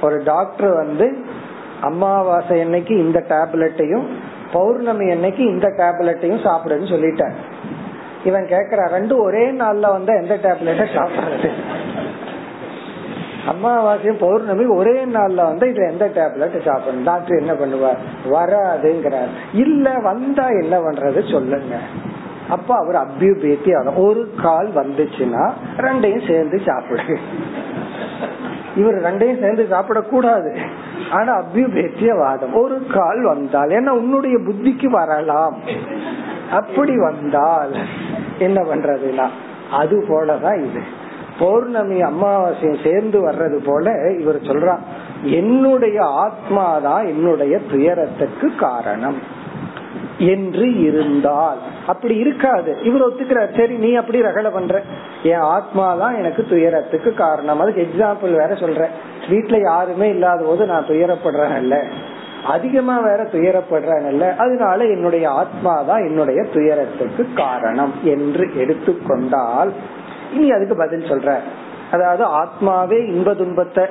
[0.00, 1.16] ஒரு டாக்டர் வந்து
[1.80, 4.06] அமாவாசை அன்னைக்கு இந்த டேப்லெட்டையும்
[4.52, 7.34] பௌர்ணமி அன்னைக்கு இந்த டேப்லெட்டையும் சாப்பிடுன்னு சொல்லிட்டார்.
[8.24, 11.50] இவன் கேக்குற ரெண்டும் ஒரே நாள்ல வந்தா எந்த டேப்லெட்டை சாப்பிடுறது?
[13.46, 17.04] அமாவாசையும் பௌர்ணமி ஒரே நாள்ல வந்து இதுல எந்த டேப்லெட் சாப்பிடணும்?
[17.04, 17.96] டாக்டர் என்ன பண்ணுவார்?
[18.30, 19.32] வராதுங்கிறார்.
[19.52, 21.76] இல்ல வந்தா என்ன பண்றது சொல்லுங்க.
[22.48, 23.96] அப்ப அவர் அபியுபேத்தி ஆகும்.
[23.96, 27.18] ஒரு கால் வந்துச்சுன்னா ரெண்டையும் சேர்ந்து சாப்பிடு.
[28.76, 30.56] இவர் ரெண்டையும் சேர்ந்து சாப்பிடக்கூடாது.
[31.12, 35.56] ஆனா அபியுபேத்திய வாதம் ஒரு கால் வந்தால் ஏன்னா உன்னுடைய புத்திக்கு வரலாம்.
[36.52, 37.74] அப்படி வந்தால்
[38.38, 39.28] என்ன பண்றதுன்னா
[39.72, 40.82] அது போலதான் இது.
[41.38, 44.82] பௌர்ணமி அமாவாசையும் சேர்ந்து வர்றது போல இவர் சொல்றார்
[45.22, 49.16] என்னுடைய ஆத்மாதான் என்னுடைய துயரத்துக்கு காரணம்.
[50.18, 51.58] என்று இருந்தால்.
[51.86, 52.78] அப்படி இருக்காது.
[52.82, 53.56] இவர் ஒத்துக்கிறார்.
[53.56, 54.82] சரி நீ அப்படி ரகல பண்ற.
[55.22, 57.60] என் ஆத்மா தான் எனக்கு துயரத்துக்கு காரணம்.
[57.60, 58.90] அதுக்கு எக்ஸாம்பிள் வேற சொல்றேன்
[59.30, 61.82] வீட்டுல யாருமே இல்லாத போது நான் துயரப்படுறேன்ல
[62.44, 69.72] அதிகமா வேற துயரப்படுறேன்ல அதனால என்னுடைய ஆத்மா தான் என்னுடைய துயரத்துக்கு காரணம் என்று எடுத்துக்கொண்டால்
[70.34, 71.36] இனி அதுக்கு பதில் சொல்ற.
[71.90, 73.84] அதாவது ஆத்மாவே இன்ப துன்பத்தை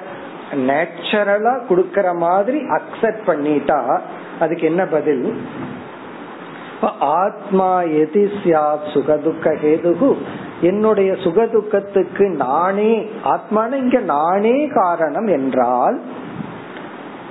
[0.51, 3.99] நேச்சுரலா குடுக்கற மாதிரி அக்செப்ட் பண்ணிட்டா
[4.39, 5.37] அதுக்கு என்ன பதில்?
[6.99, 8.29] ஆத்மா எதி
[8.93, 10.17] சுகதுக்க ஹேதுகு.
[10.61, 16.01] என்னுடைய சுகதுக்கத்துக்கு நானே ஆத்மான இங்க நானே காரணம் என்றால்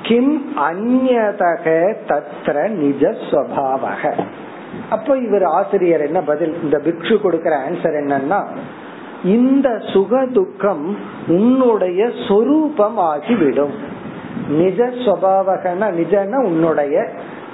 [0.03, 4.23] கிம் அந்நதக தத்ர நிஜ ஸ்வபாவக.
[4.91, 8.47] அப்ப இவர் ஆசிரியர் என்ன பதில் இந்த பிக்ஷு கொடுக்கிற ஆன்சர் என்னன்னா
[9.25, 10.97] இந்த சுக துக்கம்
[11.29, 13.75] உன்னுடைய சொரூபம் ஆகிவிடும்
[14.49, 17.11] நிஜ சுவாவகன நிஜன உன்னுடைய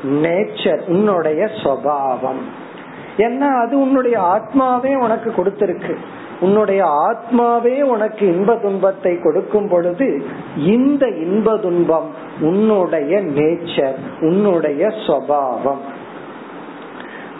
[0.06, 2.42] நேச்சர் உன்னுடைய சுவாவம்
[3.16, 5.94] ஏன்னா அது உன்னுடைய ஆத்மாவே உனக்கு கொடுத்திருக்கு.
[6.40, 12.06] உன்னுடைய ஆத்மாவே உனக்கு இன்ப துன்பத்தை கொடுக்கும் பொழுது இந்த இன்ப துன்பம்
[12.40, 15.82] உன்னுடைய நேச்சர் உன்னுடைய சுவாவம்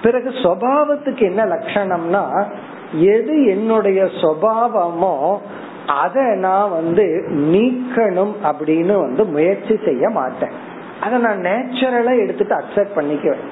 [0.02, 2.44] பிறகு சுவாவத்துக்கு என்ன லட்சணம்னா
[2.92, 5.38] எது என்னுடைய சுவாவமோ
[5.86, 10.74] அதை நான் வந்து நீக்கணும் அப்படின்னு வந்து முயற்சி செய்ய மாட்டேன்.
[11.00, 13.44] அதை நான் நேச்சுரலா எடுத்துட்டு அக்செப்ட் பண்ணிக்குவேன்.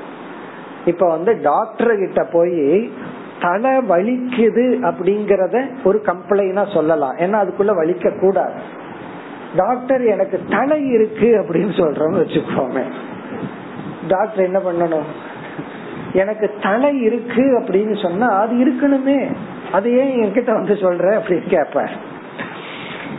[0.84, 2.92] இப்ப வந்து டாக்டர் கிட்ட போய்
[3.40, 7.16] தலை வலிக்குது அப்படிங்கறத ஒரு கம்ப்ளைனா சொல்லலாம்.
[7.16, 8.52] ஏன்னா அதுக்குள்ள வலிக்க கூடாது
[9.56, 12.82] டாக்டர் எனக்கு தலை இருக்கு அப்படின்னு சொல்றோம்னு வச்சுக்கோமே.
[14.08, 15.06] டாக்டர் என்ன பண்ணணும்?
[16.12, 19.26] எனக்கு தலை இருக்கு அப்படின்னு சொன்னா அது இருக்கணுமே.
[19.72, 21.88] அது ஏன் என்கிட்ட வந்து சொல்ற அப்படின்னு கேப்ப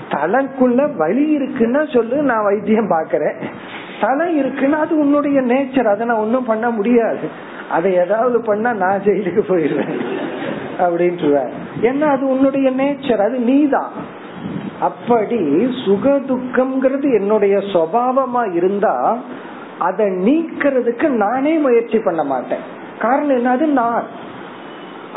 [0.10, 3.44] தலைக்குள்ள வலி இருக்குன்னா சொல்லு நான் வைத்தியம் பாக்குறேன்
[4.02, 7.30] தலை இருக்குன்னா அது உன்னுடைய நேச்சர் அதை நான் ஒன்னும் பண்ண முடியாது.
[7.72, 10.00] அதை ஏதாவது பண்ணா நான் ஜெயிலுக்கு போயிடுவேன்.
[10.80, 14.24] அப்படின்ட்டுருவார் ஏன்னா அது உன்னுடைய நேச்சர் அது நீதான்.
[14.80, 15.40] அப்படி
[15.86, 19.18] சுக துக்கம்ங்கிறது என்னுடைய சுவாவமா இருந்தா
[19.80, 22.60] அதை நீக்கிறதுக்கு நானே முயற்சி பண்ண மாட்டேன்.
[23.00, 24.04] காரணம் என்னது நான்.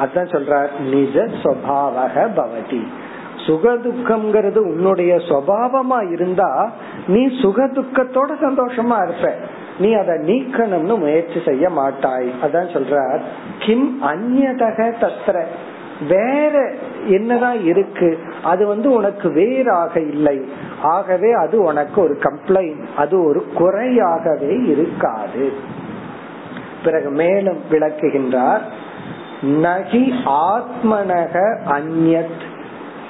[0.00, 2.86] அதான் சொல்ற நிஜ சுவாவக பவதி.
[3.48, 6.70] சுகதுக்கம்ங்கிறது உன்னுடைய சுவாவமா இருந்தா
[7.06, 9.34] நீ சுகதுக்கத்தோட சந்தோஷமா இருப்ப.
[9.78, 12.32] நீ அதை நீக்கணும்னு முயற்சி செய்ய மாட்டாய்.
[12.42, 13.20] அதான் சொல்ற
[13.58, 15.44] கிம் அந்நதக தத்திர
[16.08, 16.72] வேற
[17.06, 18.18] என்னதான் இருக்கு?
[18.42, 20.48] அது வந்து உனக்கு வேறாக இல்லை.
[20.82, 25.52] ஆகவே அது உனக்கு ஒரு கம்ப்ளைண்ட் அது ஒரு குறையாகவே இருக்காது.
[26.84, 28.60] பிறகு மேலும் விளக்குகின்றார்.
[29.42, 32.46] நகி ஆத்மனக அந்யத்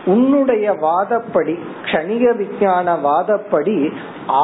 [0.09, 3.79] உன்னுடைய வாதப்படி கணிக விஞ்ஞான வாதப்படி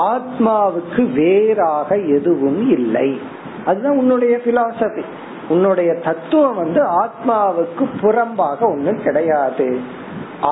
[0.06, 3.20] ஆத்மாவுக்கு வேறாக எதுவும் இல்லை.
[3.66, 5.02] அதுதான் உன்னுடைய பிலாசபி
[5.48, 9.68] உன்னுடைய தத்துவம் வந்து ஆத்மாவுக்கு புறம்பாக ஒண்ணும் கிடையாது.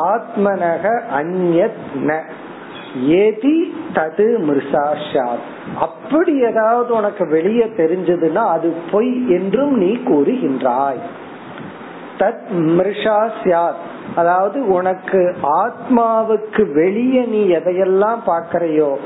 [0.09, 0.85] ஆத்மனக
[1.19, 2.31] அந்நத்
[3.17, 3.57] ஏதி
[3.95, 5.47] தது மிருசாஷாத்
[5.79, 11.03] அப்படி ஏதாவது உனக்கு வெளியே தெரிஞ்சதுன்னா அது பொய் என்றும் நீ கூறுகின்றாய்.
[12.19, 13.81] தத் மிருஷா சியாத்
[14.15, 18.97] அதாவது உனக்கு ஆத்மாவுக்கு வெளியே நீ எதையெல்லாம் பாக்கறையோ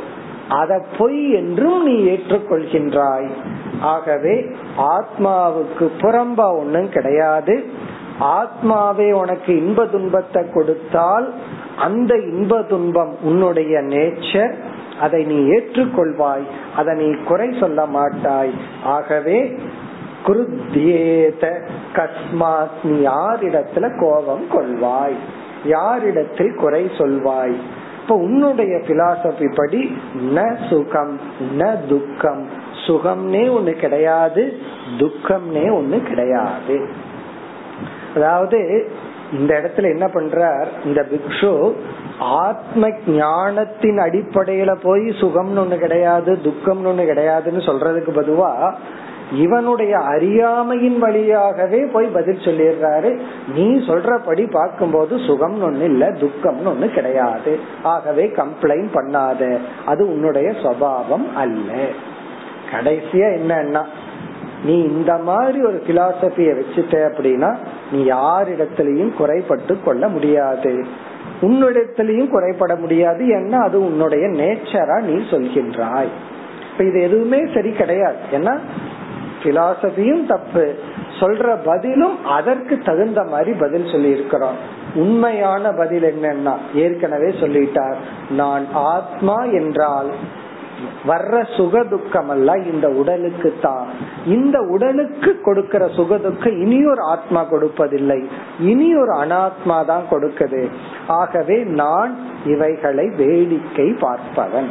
[0.48, 3.28] அத பொய் என்றும் நீ ஏற்றுக்கொள்கின்றாய்.
[3.80, 4.46] ஆகவே
[4.78, 7.64] ஆத்மாவுக்கு புறம்பா ஒன்னும் கிடையாது.
[8.20, 11.32] ஆத்மாவே உனக்கு இன்ப துன்பத்தை கொடுத்தால்
[11.76, 14.54] அந்த இன்ப துன்பம் உன்னுடைய நேச்சர்
[15.00, 16.46] அதை நீ ஏற்றுக்கொள்வாய்.
[16.76, 18.54] அதை நீ குறை சொல்ல மாட்டாய்.
[18.84, 19.58] ஆகவே
[20.26, 21.44] குருத்தியேத
[21.94, 25.16] கஸ்மாத் நீ யாரிடத்துல கோபம் கொள்வாய்?
[25.64, 27.56] யாரிடத்தில் குறை சொல்வாய்?
[28.02, 29.96] இப்ப உன்னுடைய பிலாசபி படி
[30.34, 31.20] ந சுகம்
[31.58, 32.48] ந துக்கம்.
[32.86, 34.56] சுகம்னே ஒண்ணு கிடையாது
[34.98, 36.88] துக்கம்னே ஒண்ணு கிடையாது.
[38.16, 38.88] அதாவது
[39.32, 41.72] இந்த இடத்துல என்ன பண்றார் இந்த பிக்ஷு
[42.18, 48.74] ஆத்ம ஞானத்தின் அடிப்படையில போய் சுகம்னு ஒண்ணு கிடையாது துக்கம்னு ஒண்ணு கிடையாதுன்னு சொல்றதுக்கு பதுவா
[49.32, 53.18] இவனுடைய அறியாமையின் வழியாகவே போய் பதில் சொல்லிடுறாரு.
[53.54, 57.60] நீ சொல்றபடி பார்க்கும்போது சுகம் ஒண்ணு இல்ல துக்கம்னு ஒண்ணு கிடையாது.
[57.82, 59.58] ஆகவே கம்ப்ளைண்ட் பண்ணாத.
[59.86, 61.72] அது உன்னுடைய சுவாவம் அல்ல.
[62.70, 63.84] கடைசியா என்னன்னா
[64.64, 67.56] நீ இந்த மாதிரி ஒரு பிலாசபிய வச்சுட்ட அப்படின்னா
[67.92, 70.86] நீ யாரிடத்திலையும் குறைபட்டு கொள்ள முடியாது.
[71.40, 73.24] உன்னிடத்திலையும் குறைபட முடியாது.
[73.24, 76.08] ஏன்னா அது உன்னுடைய நேச்சரா நீ சொல்கின்றாய்.
[76.72, 78.16] இப்ப இது எதுவுமே சரி கிடையாது.
[78.32, 78.58] ஏன்னா
[79.42, 80.64] பிலாசபியும் தப்பு.
[81.20, 84.58] சொல்ற பதிலும் அதற்கு தகுந்த மாதிரி பதில் சொல்லி இருக்கிறோம்
[84.94, 88.00] உண்மையான பதில் என்னன்னா ஏற்கனவே சொல்லிட்டார்.
[88.30, 90.10] நான் ஆத்மா என்றால்
[91.08, 93.86] வர்ற சுகதுக்கம் அல்ல இந்த உடலுக்கு தான்
[94.26, 98.18] இந்த உடலுக்கு கொடுக்கிற சுகதுக்கம் இனி ஒரு ஆத்மா கொடுப்பதில்லை.
[98.60, 100.62] இனி ஒரு அனாத்மா தான் கொடுக்குது.
[101.20, 102.12] ஆகவே நான்
[102.46, 104.70] இவைகளை வேடிக்கை பார்ப்பவன்.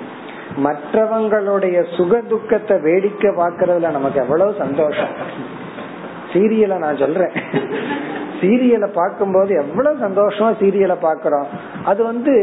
[0.64, 5.14] மற்றவங்களுடைய சுக துக்கத்தை வேடிக்கை பாக்குறதுல நமக்கு எவ்வளவு சந்தோஷம்.
[6.34, 7.36] சீரியலை நான் சொல்றேன்.
[8.40, 11.46] சீரியலை பார்க்கும்போது எவ்வளவு சந்தோஷமா சீரியலை பாக்குறோம்
[11.84, 12.34] அது வந்து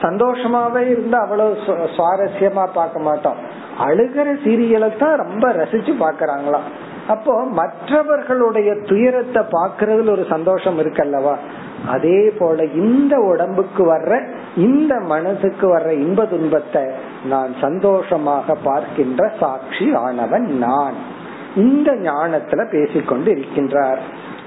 [0.00, 1.56] சந்தோஷமாவே இருந்தா அவ்வளவு
[1.96, 3.38] சுவாரஸ்யமா பார்க்க மாட்டோம்.
[3.78, 6.68] அழுகிற சீரியலை தான் ரொம்ப ரசிச்சு பாக்குறாங்களாம்
[7.08, 11.36] அப்போ மற்றவர்களுடைய துயரத்தை பாக்குறதுல ஒரு சந்தோஷம் இருக்கல்லவா?
[11.86, 16.82] அதே போல இந்த உடம்புக்கு வர்ற இந்த மனசுக்கு வர்ற இன்ப துன்பத்தை
[17.24, 20.94] நான் சந்தோஷமாக பார்க்கின்ற சாட்சி ஆனவன் நான்.
[21.56, 23.98] இந்த ஞானத்துல பேசிக்கொண்டு இருக்கின்றார்.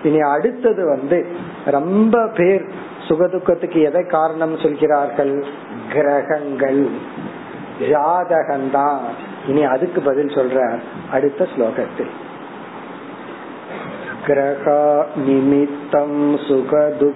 [0.04, 1.26] இனி அடுத்தது வந்து
[1.66, 2.66] ரொம்ப பேர்
[3.08, 5.46] சுகதுக்கத்துக்கு எதை காரணம் சொல்கிறார்கள்?
[5.94, 6.90] கிரகங்கள்.
[7.80, 9.06] ஜாதகம்தான்.
[9.48, 10.80] இனி அதுக்கு பதில் சொல்ற
[11.12, 12.12] அடுத்த ஸ்லோகத்தில்.
[14.29, 14.81] ग्रहा
[15.19, 16.13] निमित्तं
[16.47, 17.09] सुखदुःखयोश्चे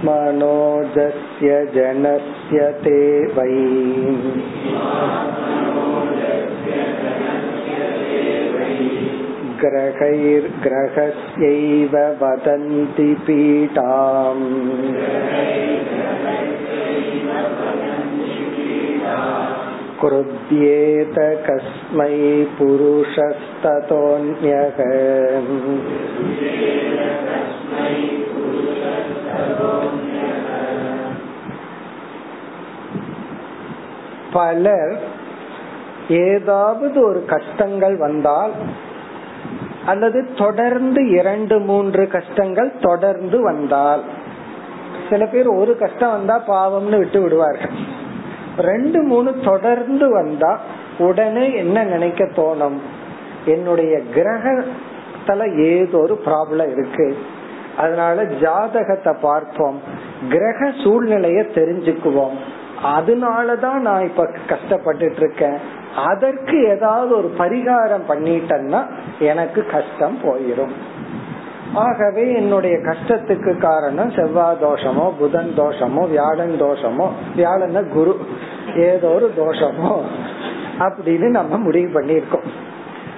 [0.00, 3.00] किमात्मनोजस्य जनस्य ते
[3.36, 3.56] वै
[9.62, 10.74] ग्रहैर्ग्रहस्यैव
[12.20, 14.44] वदन्ति पीठाम्
[20.04, 21.14] क्रुध्येत
[21.46, 24.76] कस्मै पुरुषस्ततोऽन्यः
[34.34, 34.98] பலர்
[36.20, 38.52] ஏதாவது ஒரு கஷ்டங்கள் வந்தால்
[39.86, 44.00] அல்லது தொடர்ந்து இரண்டு மூன்று கஷ்டங்கள் தொடர்ந்து வந்தால்
[45.10, 47.83] சில பேர் ஒரு கஷ்டம் வந்தா பாவம்னு விட்டு விடுவார்கள்
[48.57, 50.59] ரெண்டு மூணு தொடர்ந்து வந்தா
[50.97, 52.79] உடனே என்ன நினைக்க தோணும்?
[53.45, 57.17] என்னுடைய கிரகத்துல ஏதோ ஒரு ப்ராப்ளம் இருக்கு.
[57.77, 59.81] அதனால ஜாதகத்தை பார்ப்போம்.
[60.29, 62.37] கிரக சூழ்நிலைய தெரிஞ்சுக்குவோம்.
[62.83, 65.83] அதனாலதான் நான் இப்ப கஷ்டப்பட்டுட்டு இருக்கேன்.
[66.05, 68.85] அதற்கு ஏதாவது ஒரு பரிகாரம் பண்ணிட்டேன்னா
[69.19, 70.71] எனக்கு கஷ்டம் போயிடும்
[71.73, 78.17] ஆகவே என்னுடைய கஷ்டத்துக்கு காரணம் செவ்வாய் தோஷமோ புதன் தோஷமோ வியாழன் தோஷமோ வியாழன குரு.
[78.75, 80.01] ஏதோ ஒரு தோஷமோ
[80.79, 82.47] அப்படின்னு நம்ம முடிவு பண்ணிருக்கோம்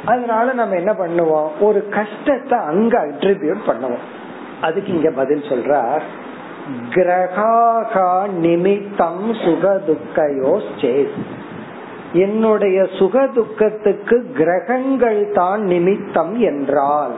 [0.06, 1.48] அதனால நம்ம என்ன பண்ணுவோம்?
[1.60, 4.06] ஒரு கஷ்டத்தை அங்க அட்ரிபியூட் பண்ணுவோம்.
[4.62, 6.02] அதுக்கு இங்க பதில் சொல்றார்.
[6.90, 10.62] கிரகாகா நிமித்தம் சுக துக்கையோ
[12.14, 17.12] என்னுடைய சுக துக்கத்துக்கு கிரகங்கள் தான் நிமித்தம் என்றால்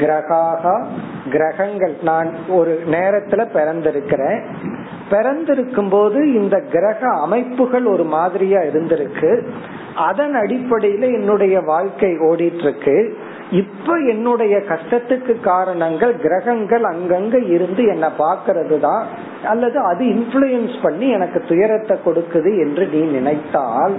[0.00, 0.84] கிரகாகா
[1.30, 1.96] கிரகங்கள்.
[2.02, 4.40] நான் ஒரு நேரத்துல பிறந்திருக்கிறேன்.
[5.10, 9.46] பிறந்திருக்கும் போது இந்த கிரக அமைப்புகள் ஒரு மாதிரியா இருந்திருக்கு.
[9.96, 13.16] அதன் அடிப்படையில என்னுடைய வாழ்க்கை ஓடிட்டு இருக்கு
[13.50, 19.06] இப்ப என்னுடைய கஷ்டத்துக்கு காரணங்கள் கிரகங்கள் அங்கங்க இருந்து என்ன பாக்குறது தான்
[19.44, 23.94] அல்லது அது இன்ஃபுளுயன்ஸ் பண்ணி எனக்கு துயரத்தை கொடுக்குது என்று நீ நினைத்தால்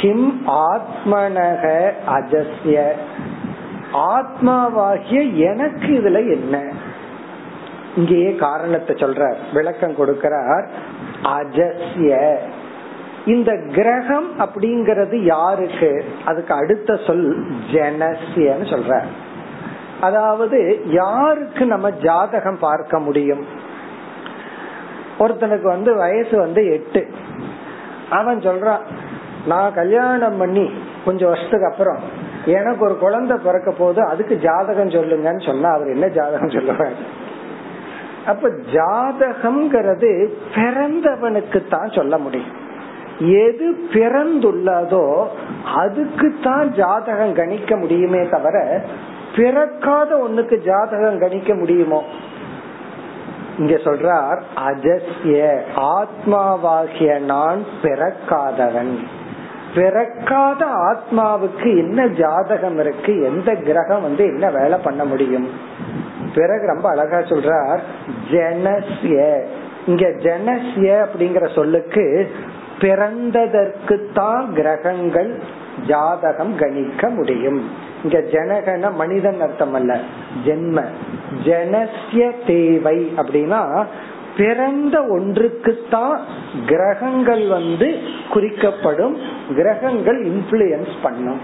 [0.00, 2.78] கிம் ஆத்மனக அஜஸ்ய.
[3.92, 6.72] ஆத்மாவாகிய எனக்கு இதுல என்ன?
[7.96, 10.68] இங்கேயே காரணத்தை சொல்ற விளக்கம் கொடுக்கிறார்.
[11.22, 12.36] அஜஸ்ய.
[13.26, 16.04] இந்த கிரகம் அப்படிங்கறது யாருக்கு?
[16.24, 19.00] அதுக்கு அடுத்த சொல் ஜனசியன்னு சொல்ற
[20.00, 23.46] அதாவது யாருக்கு நம்ம ஜாதகம் பார்க்க முடியும்?
[25.18, 27.10] ஒருத்தனுக்கு வந்து வயசு வந்து எட்டு.
[28.10, 28.80] அவன் சொல்றான்
[29.46, 30.70] நான் கல்யாணம் பண்ணி
[31.04, 36.50] கொஞ்சம் வருஷத்துக்கு அப்புறம் எனக்கு ஒரு குழந்தை பிறக்க போது அதுக்கு ஜாதகம் சொல்லுங்கன்னு சொன்னா அவர் என்ன ஜாதகம்
[36.50, 36.92] சொல்லுவார்?
[38.26, 42.50] அப்ப ஜாதகம்ங்கிறது பிறந்தவனுக்கு தான் சொல்ல முடியும்.
[43.20, 45.26] எது பிறந்துள்ளதோ
[45.74, 48.82] அதுக்கு தான் ஜாதகம் கணிக்க முடியுமே தவிர
[49.36, 52.02] பிறக்காத ஒண்ணுக்கு ஜாதகம் கணிக்க முடியுமோ?
[53.58, 58.98] இங்க சொல்றார் அஜஸ்ய ஆத்மாவாகிய நான் பிறக்காதவன்.
[59.74, 65.48] பிறக்காத ஆத்மாவுக்கு என்ன ஜாதகம் இருக்கு எந்த கிரகம் வந்து என்ன வேலை பண்ண முடியும்?
[66.34, 67.78] பிறகு ரொம்ப அழகா சொல்றார்
[68.30, 69.40] ஜனசிய
[69.86, 72.30] இங்க ஜெனஸ்ய அப்படிங்கிற சொல்லுக்கு
[72.80, 75.42] பிறந்ததற்கு தான் கிரகங்கள்
[75.86, 77.70] ஜாதகம் கணிக்க முடியும்.
[78.02, 80.00] இங்க ஜனகன மனிதன் அர்த்தம் அல்ல
[80.46, 80.84] ஜென்ம.
[81.44, 83.84] ஜனசிய தேவை அப்படின்னா
[84.38, 86.18] பிறந்த ஒன்றுக்குத்தான்
[86.66, 87.98] கிரகங்கள் வந்து
[88.30, 89.16] குறிக்கப்படும்
[89.56, 91.40] கிரகங்கள் இன்ஃபுளுயன்ஸ் பண்ணும்.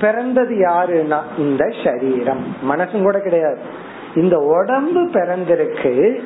[0.00, 2.56] பிறந்தது யாருன்னா இந்த சரீரம்.
[2.70, 3.58] மனசும் கூட கிடையாது.
[4.14, 6.20] இந்த உடம்பு பிறந்திருக்கு.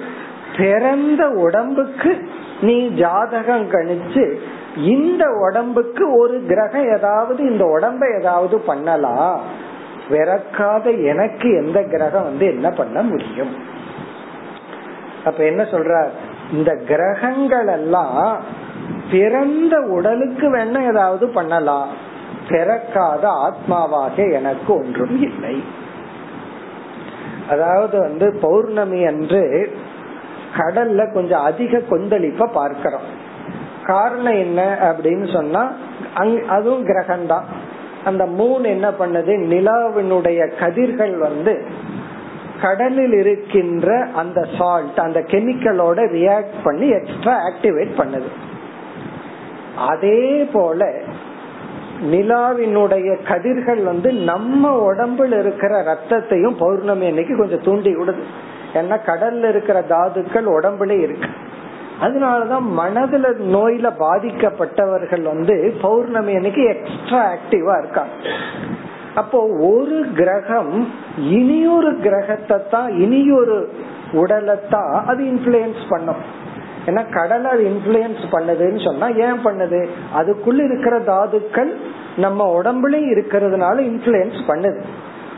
[0.57, 2.29] பிறந்த உடம்புக்கு
[2.61, 4.39] நீ ஜாதகம் கணிச்சு
[4.77, 9.41] இந்த உடம்புக்கு ஒரு கிரகம் ஏதாவது இந்த உடம்ப ஏதாவது பண்ணலாம்.
[10.09, 13.79] பிறக்காத எனக்கு எந்த கிரகம் வந்து என்ன பண்ண முடியும்?
[15.25, 15.95] அப்ப என்ன சொல்ற
[16.53, 18.43] இந்த கிரகங்கள் எல்லாம்
[19.11, 21.89] பிறந்த உடலுக்கு வேணா ஏதாவது பண்ணலாம்.
[22.49, 25.57] பிறக்காத ஆத்மாவாக எனக்கு ஒன்றும் இல்லை.
[27.51, 29.43] அதாவது வந்து பௌர்ணமி அன்று
[30.57, 33.09] கடல்ல கொஞ்சம் அதிக கொந்தளிப்ப பார்க்கிறோம்.
[33.85, 34.61] காரணம் என்ன
[34.91, 35.63] அப்படின்னு சொன்னா
[36.49, 37.47] அதுவும் கிரகம்தான்.
[38.05, 39.33] அந்த மூணு என்ன பண்ணது?
[39.53, 41.55] நிலாவினுடைய கதிர்கள் வந்து
[42.63, 48.31] கடலில் இருக்கின்ற அந்த சால்ட் அந்த கெமிக்கலோட ரியாக்ட் பண்ணி எக்ஸ்ட்ரா ஆக்டிவேட் பண்ணுது.
[49.77, 50.91] அதே போல
[52.11, 58.23] நிலாவினுடைய கதிர்கள் வந்து நம்ம உடம்புல இருக்கிற ரத்தத்தையும் பௌர்ணமி அன்னைக்கு கொஞ்சம் தூண்டி விடுது.
[58.73, 61.31] ஏன்னா கடல்ல இருக்கிற தாதுக்கள் உடம்புல இருக்கு.
[62.01, 68.13] அதனாலதான் மனதுல நோயில பாதிக்கப்பட்டவர்கள் வந்து பௌர்ணமி அன்னைக்கு எக்ஸ்ட்ரா ஆக்டிவா இருக்காங்க.
[69.15, 70.89] அப்போ ஒரு கிரகம்
[71.19, 73.73] இனியொரு கிரகத்தை தான் இனியொரு
[74.13, 76.21] உடலைத்தான் அது இன்ஃபுளுயன்ஸ் பண்ணும்.
[76.87, 79.89] ஏன்னா கடலை அது இன்ஃபுளுயன்ஸ் பண்ணுதுன்னு சொன்னா ஏன் பண்ணுது?
[80.17, 81.73] அதுக்குள்ள இருக்கிற தாதுக்கள்
[82.17, 84.81] நம்ம உடம்புலயும் இருக்கிறதுனால இன்ஃபுளுயன்ஸ் பண்ணுது.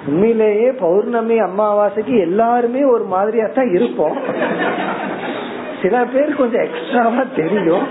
[0.07, 4.17] உண்மையிலேயே பௌர்ணமி அமாவாசைக்கு எல்லாருமே ஒரு மாதிரியா தான் இருப்போம்.
[5.83, 7.87] சில பேர் கொஞ்சம் எக்ஸ்ட்ராவா தெரியும்.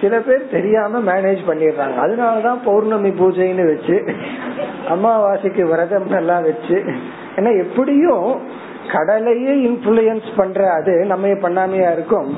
[0.00, 1.96] சில பேர் தெரியாம மேனேஜ் பண்ணிடுறாங்க.
[2.04, 3.96] அதனாலதான் பௌர்ணமி பூஜைன்னு வச்சு
[4.94, 6.76] அமாவாசைக்கு விரதம் எல்லாம் வச்சு
[7.36, 8.28] ஏன்னா எப்படியும்
[8.92, 12.28] கடலையே இன்ஃபுளுயன்ஸ் பண்ற அது நம்ம பண்ணாமையா இருக்கும்.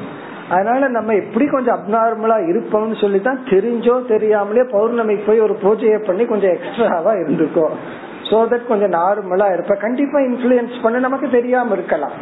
[0.55, 6.55] அதனால நம்ம எப்படி கொஞ்சம் அப்நார்மலா இருப்போம்னு சொல்லிதான் தெரிஞ்சோ தெரியாமலே பௌர்ணமி போய் ஒரு பூஜையை பண்ணி கொஞ்சம்
[6.57, 7.67] எக்ஸ்ட்ராவா இருந்துக்கோ
[8.31, 9.75] சோ தட் கொஞ்சம் நார்மலா இருப்ப.
[9.75, 12.17] கண்டிப்பா இன்ஃபுளுயன்ஸ் பண்ண நமக்கு தெரியாம இருக்கலாம்.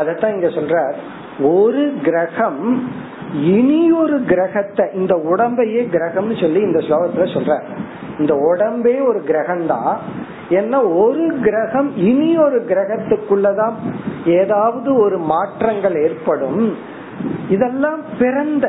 [0.00, 0.76] அதத்தான் இங்க சொல்ற
[1.54, 2.62] ஒரு கிரகம்
[3.52, 7.54] இனி ஒரு கிரகத்தை இந்த உடம்பையே கிரகம்னு சொல்லி இந்த ஸ்லோகத்துல சொல்ற
[8.18, 9.98] இந்த உடம்பே ஒரு கிரகம் தான்
[10.50, 13.76] ஏன்னா ஒரு கிரகம் இனி ஒரு கிரகத்துக்குள்ளதான்
[14.24, 16.62] ஏதாவது ஒரு மாற்றங்கள் ஏற்படும்.
[17.48, 18.66] இதெல்லாம் பிறந்த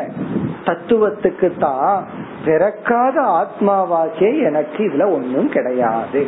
[0.65, 2.05] தத்துவத்துக்கு தான்
[2.45, 6.21] பிறக்காத ஆத்மாவாக்கே எனக்கு இதுல ஒன்னும் கிடையாது.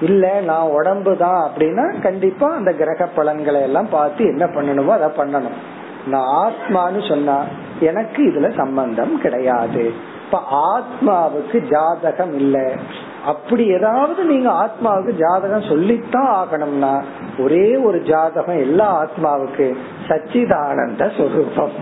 [0.00, 5.58] இல்ல நான் உடம்பு தான் அப்படின்னா கண்டிப்பா அந்த கிரக பலன்களை எல்லாம் பார்த்து என்ன பண்ணணுமோ அதை பண்ணணும்.
[6.08, 7.44] நான் ஆத்மான்னு சொன்னா
[7.80, 9.92] எனக்கு இதுல சம்பந்தம் கிடையாது.
[10.24, 12.72] இப்ப ஆத்மாவுக்கு ஜாதகம் இல்ல.
[13.24, 17.02] அப்படி ஏதாவது நீங்க ஆத்மாவுக்கு ஜாதகம் சொல்லித்தான் ஆகணும்னா
[17.38, 19.76] ஒரே ஒரு ஜாதகம் எல்லா ஆத்மாவுக்கு
[20.08, 21.72] சச்சிதானந்த சொரூபம்.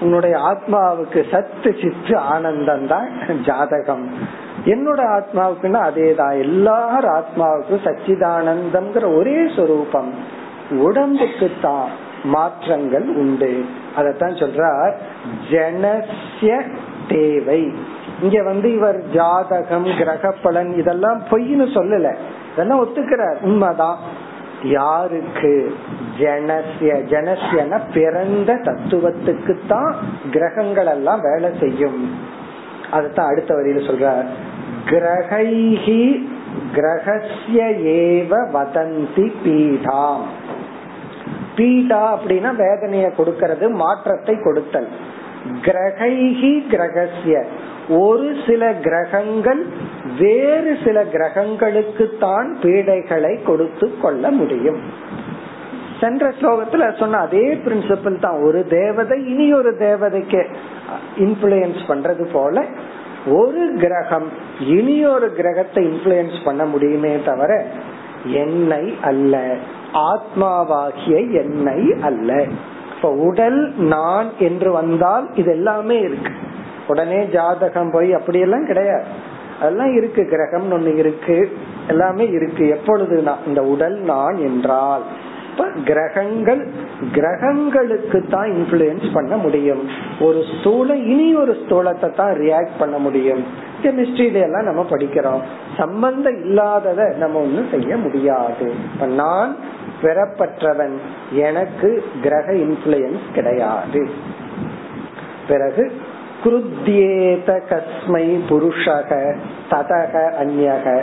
[0.00, 3.08] உன்னுடைய ஆத்மாவுக்கு சத்து சித்து ஆனந்தம் தான்
[3.44, 4.08] ஜாதகம்.
[4.64, 6.38] என்னோட ஆத்மாவுக்குன்னா அதேதான்.
[6.38, 10.14] எல்லார் ஆத்மாவுக்கும் சச்சிதானந்தம்ங்கிற ஒரே சொரூபம்.
[10.70, 13.64] உடம்புக்கு தான் மாற்றங்கள் உண்டு.
[13.96, 14.92] அதத்தான் சொல்றார்.
[15.50, 16.66] ஜனசிய
[17.08, 17.72] தேவை.
[18.22, 22.14] இங்க வந்து இவர் ஜாதகம் கிரக பலன் இதெல்லாம் பொய்னு சொல்லல.
[22.52, 23.36] இதெல்லாம் ஒத்துக்கிறார்.
[23.42, 23.98] உண்மைதான்.
[24.62, 25.74] யாருக்கு?
[26.18, 29.94] ஜனசிய ஜனசியன பிறந்த தத்துவத்துக்கு தான்
[30.30, 32.18] கிரகங்கள் எல்லாம் வேலை செய்யும்.
[32.90, 34.26] அதுதான் அடுத்த வரியில சொல்றார்.
[34.84, 36.28] கிரகைகி
[36.74, 40.20] கிரகசிய ஏவ வதந்தி பீதாம்.
[41.56, 44.88] பீடா அப்படின்னா வேதனைய கொடுக்கறது மாற்றத்தை கொடுத்தல்.
[45.66, 47.36] கிரகைஹி கிரகசிய
[48.00, 49.62] ஒரு சில கிரகங்கள்
[50.18, 54.80] வேறு சில கிரகங்களுக்கு தான் பீடைகளை கொடுத்து கொள்ள முடியும்.
[56.00, 58.38] சென்ற ஸ்லோகத்துல சொன்ன அதே பிரின்சிபல் தான்.
[58.46, 60.42] ஒரு தேவதை இனி ஒரு தேவதைக்கு
[61.26, 62.64] இன்ஃபுளுயன்ஸ் பண்றது போல
[63.38, 64.28] ஒரு கிரகம்
[64.76, 67.52] இனி ஒரு கிரகத்தை இன்ஃபுளுயன்ஸ் பண்ண முடியுமே தவிர
[68.24, 69.56] என்னை அல்ல.
[69.92, 72.46] ஆத்மாவாகிய என்னை அல்ல.
[72.96, 76.32] இப்ப உடல் நான் என்று வந்தால் இது எல்லாமே இருக்கு.
[76.88, 79.04] உடனே ஜாதகம் போய் அப்படியெல்லாம் கிடையாது.
[79.60, 80.24] அதெல்லாம் இருக்கு.
[80.24, 81.56] கிரகம் ஒண்ணு இருக்கு.
[81.88, 82.68] எல்லாமே இருக்கு.
[82.68, 85.02] எப்பொழுது இந்த உடல் நான் என்றால்.
[85.84, 86.68] கிரகங்கள்
[87.12, 89.88] கிரகங்களுக்கு தான் இன்ஃபுளுயன்ஸ் பண்ண முடியும்.
[90.20, 93.44] ஒரு ஸ்தூல இனி ஒரு ஸ்தூலத்தை தான் ரியாக்ட் பண்ண முடியும்.
[93.82, 95.40] கெமிஸ்ட்ரியில எல்லாம் நம்ம படிக்கிறோம்.
[95.76, 98.74] சம்பந்தம் இல்லாதத நம்ம ஒண்ணும் செய்ய முடியாது.
[99.06, 99.56] நான்
[100.02, 100.96] பெறப்பற்றவன்.
[101.32, 104.10] எனக்கு கிரக இன்ஃபுளுயன்ஸ் கிடையாது.
[105.48, 106.00] பிறகு
[106.44, 109.34] குருத்தியேத கஸ்மை புருஷக
[109.70, 111.00] ததக அந்யக.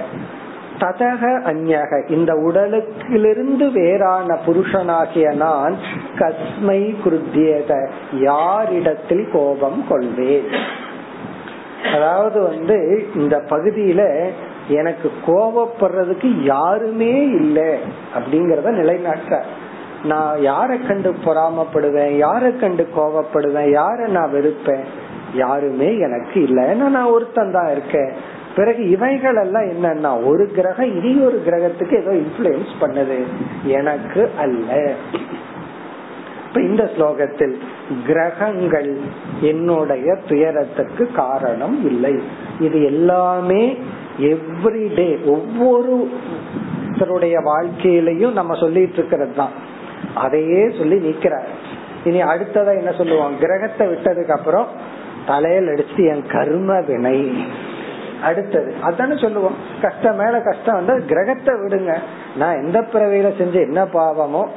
[0.80, 1.22] ததக
[1.52, 2.12] அந்யக.
[2.12, 5.76] இந்த உடலுக்கிலிருந்து வேறான புருஷனாகிய நான்
[6.18, 7.90] கஸ்மை குருத்தியத.
[8.12, 10.48] யாரிடத்தில் கோபம் கொள்வேன்?
[11.94, 14.30] அதாவது வந்து இந்த பகுதியில
[14.68, 17.70] எனக்கு கோபப்படுறதுக்கு யாருமே இல்லை
[18.16, 19.44] அப்படிங்கறத நிலைநாட்ட
[20.04, 22.14] நான் யார கண்டு பொறாமப்படுவேன்?
[22.26, 23.70] யார கண்டு கோபப்படுவேன்?
[23.70, 24.84] யார நான் வெறுப்பேன்?
[25.34, 28.36] யாருமே எனக்கு இல்லை நான் ஒருத்தன் தான் இருக்கேன்.
[28.58, 33.18] பிறகு இவைகள் எல்லாம் என்னன்னா ஒரு கிரகம் இனி ஒரு கிரகத்துக்கு ஏதோ இன்ஃபுளுயன்ஸ் பண்ணுது.
[33.78, 34.70] எனக்கு அல்ல.
[36.48, 37.56] இப்ப இந்த ஸ்லோகத்தில்
[38.10, 38.92] கிரகங்கள்
[39.42, 42.16] என்னுடைய துயரத்துக்கு காரணம் இல்லை.
[42.60, 43.64] இது எல்லாமே
[44.32, 49.56] எவ்ரிடே ஒவ்வொருத்தருடைய வாழ்க்கையிலையும் நம்ம சொல்லிட்டு இருக்கிறது தான்
[50.24, 51.50] அதையே சொல்லி நிக்கிறார்.
[52.10, 54.70] இனி அடுத்ததா என்ன சொல்லுவோம் கிரகத்தை விட்டதுக்கு அப்புறம்
[55.32, 57.20] தலையில் அடிச்சு என் கர்ம வினை.
[58.24, 58.76] அடுத்தது.
[58.82, 59.56] அதானே சொல்லுவோம்.
[59.82, 61.98] கஷ்டம் மேல கஷ்டம் வந்து கிரகத்தை விடுங்க.
[62.38, 64.48] நான் எந்த பிறவையில செஞ்ச என்ன பாவமோ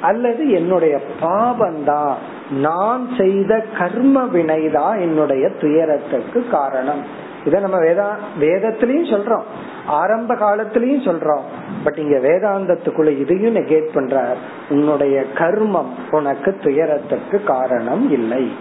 [0.00, 2.12] அல்லது என்னுடைய பாவம்தான்.
[2.50, 7.26] நான் செய்த கர்ம வினைதான் என்னுடைய துயரத்துக்கு காரணம்.
[7.44, 9.42] இத நம்ம வேதா வேதத்திலயும் சொல்றோம்.
[9.86, 11.42] ஆரம்ப காலத்திலயும் சொல்றோம்.
[11.84, 14.36] பட் இங்க வேதாந்தத்துக்குள்ள இதையும் நெகேட் பண்றார்.
[14.68, 18.52] உன்னுடைய கர்மம் உனக்கு துயரத்துக்கு காரணம் இல்லை.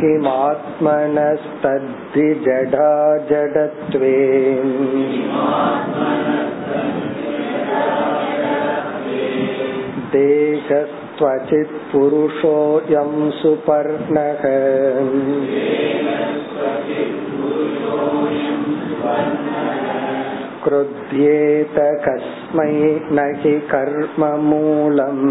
[0.00, 1.34] किमात्मनस्तद्धि
[2.46, 2.92] जडा
[3.30, 4.12] जडत्वे
[10.14, 14.42] देहस्त्वचित् पुरुषोऽयं सुपर्णः
[20.64, 22.72] क्रुध्येत कस्मै
[23.10, 25.24] न हि कर्ममूलम्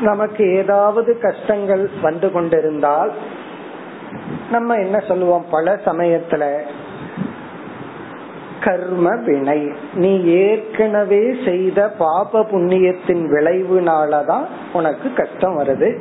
[0.00, 3.12] நமக்கு ஏதாவது கஷ்டங்கள் வந்து கொண்டிருந்தால்
[4.50, 6.44] நம்ம என்ன சொல்லுவோம் பல சமயத்துல
[8.63, 15.99] கர்ம வினை நீ ஏற்கனவே செய்த பாப புண்ணியத்தின் விளைவுனாலதான் உனக்கு கஷ்டம் வருது.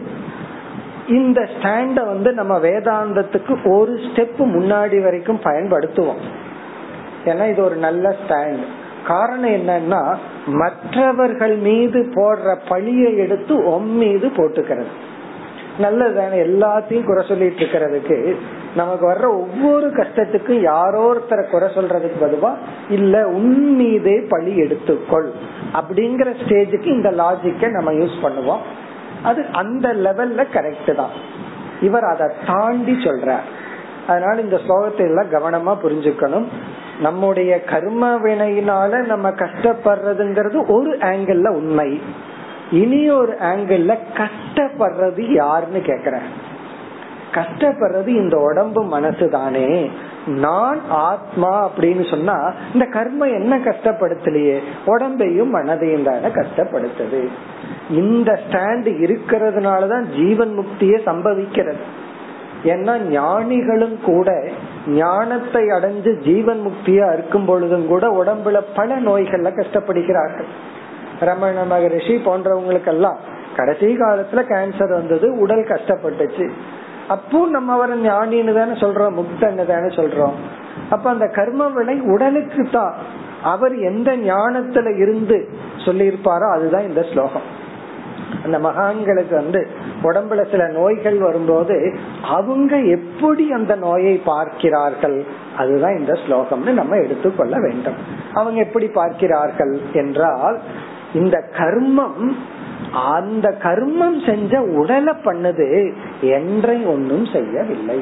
[1.08, 6.22] இந்த ஸ்டாண்ட வந்து நம்ம வேதாந்தத்துக்கு ஒரு ஸ்டெப் முன்னாடி வரைக்கும் பயன்படுத்துவோம்.
[7.24, 8.64] ஏன்னா இது ஒரு நல்ல ஸ்டாண்ட்
[9.06, 14.92] காரணம் என்னன்னா மற்றவர்கள் மீது போடுற பழியை எடுத்து உம் மீது போட்டுக்கிறது.
[15.78, 18.36] நல்லது எல்லாத்தையும் குறை சொல்லிட்டு இருக்கிறதுக்கு
[18.76, 22.56] நமக்கு வர்ற ஒவ்வொரு கஷ்டத்துக்கும் யாரோ ஒருத்தரை குறை சொல்றதுக்கு பதுவா
[22.88, 25.28] இல்ல உன்மீதே பழி எடுத்துக்கொள்.
[25.72, 28.58] அப்படிங்கிற ஸ்டேஜுக்கு இந்த லாஜிக்க நம்ம யூஸ் பண்ணுவோம்.
[29.22, 31.10] அது அந்த லெவல்ல கரெக்ட் தான்.
[31.80, 33.36] இவர் அதை தாண்டி சொல்ற
[34.06, 36.46] அதனால இந்த ஸ்லோகத்தை எல்லாம் கவனமா புரிஞ்சுக்கணும்.
[37.00, 42.02] நம்முடைய கர்ம வினையினால நம்ம கஷ்டப்படுறதுங்கிறது ஒரு ஆங்கிள் உண்மை.
[42.70, 46.28] இனி ஒரு ஆங்கிள் கஷ்டப்படுறது யாருன்னு கேக்குறேன்.
[47.32, 49.90] கஷ்டப்படுறது இந்த உடம்பு மனசு தானே.
[50.26, 54.58] நான் ஆத்மா அப்படின்னு சொன்னா இந்த கர்ம என்ன கஷ்டப்படுத்தலையே?
[54.86, 57.28] உடம்பையும் மனதையும் தானே கஷ்டப்படுத்துது.
[57.90, 61.82] இந்த ஸ்டாண்ட் இருக்கிறதுனாலதான் ஜீவன் முக்தியே சம்பவிக்கிறது.
[62.64, 64.48] ஏன்னா ஞானிகளும் கூட
[64.86, 70.48] ஞானத்தை அடைஞ்சு ஜீவன் முக்தியா இருக்கும் பொழுதும் கூட உடம்புல பல நோய்கள்ல கஷ்டப்படுகிறார்கள்.
[71.20, 73.16] ரமண மகரிஷி போன்றவங்களுக்கெல்லாம்
[73.56, 76.50] கடைசி காலத்துல கேன்சர் வந்தது உடல் கஷ்டப்பட்டுச்சு.
[77.08, 80.34] அப்போ நம்ம அவரை ஞானின்னு தானே சொல்றோம் முக்தன்னு தானே சொல்றோம்.
[80.90, 82.94] அப்ப அந்த கர்ம வினை உடலுக்கு தான்
[83.52, 85.38] அவர் எந்த ஞானத்துல இருந்து
[85.86, 87.46] சொல்லியிருப்பாரோ அதுதான் இந்த ஸ்லோகம்.
[88.44, 89.60] அந்த மகான்களுக்கு வந்து
[90.02, 91.76] உடம்புல சில நோய்கள் வரும்போது
[92.36, 95.16] அவங்க எப்படி அந்த நோயை பார்க்கிறார்கள்
[95.56, 97.98] அதுதான் இந்த ஸ்லோகம்னு நம்ம எடுத்துக்கொள்ள வேண்டும்.
[98.34, 100.58] அவங்க எப்படி பார்க்கிறார்கள் என்றால்
[101.12, 102.22] இந்த கர்மம்
[102.92, 105.68] அந்த கர்மம் செஞ்ச உடலை பண்ணுது
[106.20, 107.98] என்றை ஒன்றும் செய்யவில்லை.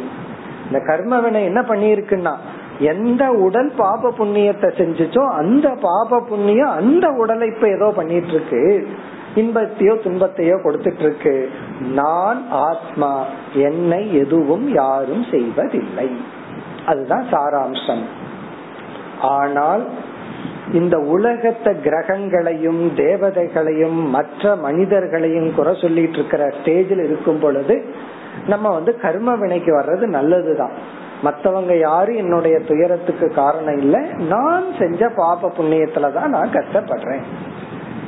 [0.66, 2.34] இந்த கர்மவினை என்ன பண்ணிருக்குன்னா
[2.78, 8.88] எந்த உடல் பாப புண்ணியத்தை செஞ்சுச்சோ அந்த பாப புண்ணியம் அந்த உடலை இப்ப ஏதோ பண்ணிட்டு இருக்கு
[9.34, 11.50] இன்பத்தையோ துன்பத்தையோ கொடுத்துட்டு இருக்கு
[11.94, 13.24] நான் ஆத்மா
[13.54, 16.08] என்னை எதுவும் யாரும் செய்வதில்லை.
[16.86, 18.04] அதுதான் சாராம்சம்.
[19.20, 19.84] ஆனால்
[20.72, 27.84] இந்த உலகத்தை கிரகங்களையும் தேவதைகளையும் மற்ற மனிதர்களையும் குறை சொல்லிட்டு இருக்கிற ஸ்டேஜில் இருக்கும் பொழுது
[28.46, 31.04] நம்ம வந்து கர்ம வினைக்கு வர்றது நல்லதுதான்.
[31.22, 33.98] மத்தவங்க யாரும் என்னுடைய துயரத்துக்கு காரணம் இல்ல.
[34.28, 37.20] நான் செஞ்ச பாப புண்ணியத்துலதான் நான் கஷ்டப்படுறேன்.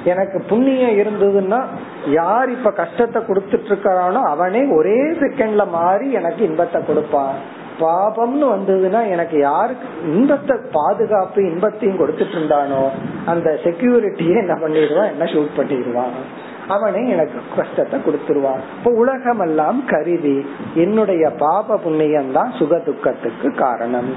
[0.04, 1.62] எனக்கு புண்ணியம் இருந்ததுன்னா
[2.06, 7.56] யார் இப்ப கஷ்டத்தை கொடுத்துட்டு இருக்கானோ அவனே ஒரே செகண்ட்ல மாறி எனக்கு இன்பத்தை கொடுப்பான்.
[7.79, 12.83] பாபம்னு வந்ததுன்னா எனக்கு யாருக்கு இன்பத்தை பாதுகாப்பு இன்பத்தையும் கொடுத்துட்டு இருந்தானோ
[13.26, 16.14] அந்த செக்யூரிட்டியே என்ன பண்ணிடுவான் என்ன ஷூட் பண்ணிடுவான்
[16.68, 24.11] அவனே எனக்கு கஷ்டத்தை கொடுத்துருவான் இப்ப உலகம் எல்லாம் கருதி என்னுடைய பாப புண்ணியம் தான் சுக துக்கத்துக்கு காரணம்.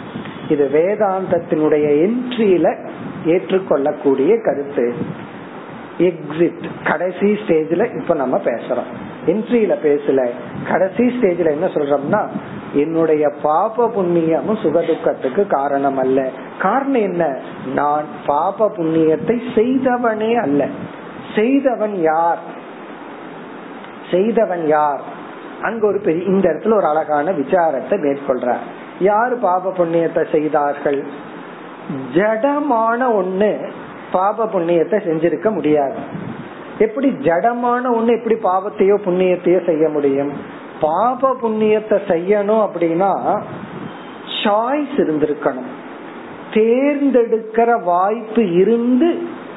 [0.49, 2.67] இது வேதாந்தத்தினுடைய என்ட்ரியில
[3.25, 4.95] ஏற்றுக்கொள்ளக்கூடிய கருத்து.
[5.99, 8.89] எக்ஸிட் கடைசி ஸ்டேஜ்ல இப்ப நம்ம பேசுறோம்.
[9.25, 10.21] என்ட்ரியில பேசல.
[10.71, 12.21] கடைசி ஸ்டேஜ்ல என்ன சொல்றோம்னா
[12.73, 17.39] என்னுடைய பாப புண்ணியமும் சுகதுக்கத்துக்கு காரணம் அல்ல காரணம் என்ன?
[17.75, 20.67] நான் பாப புண்ணியத்தை செய்தவனே அல்ல.
[21.35, 22.37] செய்தவன் யார்?
[24.11, 25.01] செய்தவன் யார்?
[25.61, 28.65] அங்க ஒரு பெரிய இந்த இடத்துல ஒரு அழகான விசாரத்தை மேற்கொள்றார்.
[28.99, 31.03] யாரு பாப புண்ணியத்தை செய்தார்கள்?
[32.13, 33.71] ஜடமான ஒண்ணு
[34.11, 35.95] பாப புண்ணியத்தை செஞ்சிருக்க முடியாது.
[36.77, 40.59] எப்படி ஜடமான ஒண்ணு எப்படி பாவத்தையோ புண்ணியத்தையோ செய்ய முடியும்?
[40.81, 43.11] பாப புண்ணியத்தை செய்யணும் அப்படின்னா
[44.43, 45.69] சாய்ஸ் இருந்திருக்கணும்.
[46.53, 49.09] தேர்ந்தெடுக்கிற வாய்ப்பு இருந்து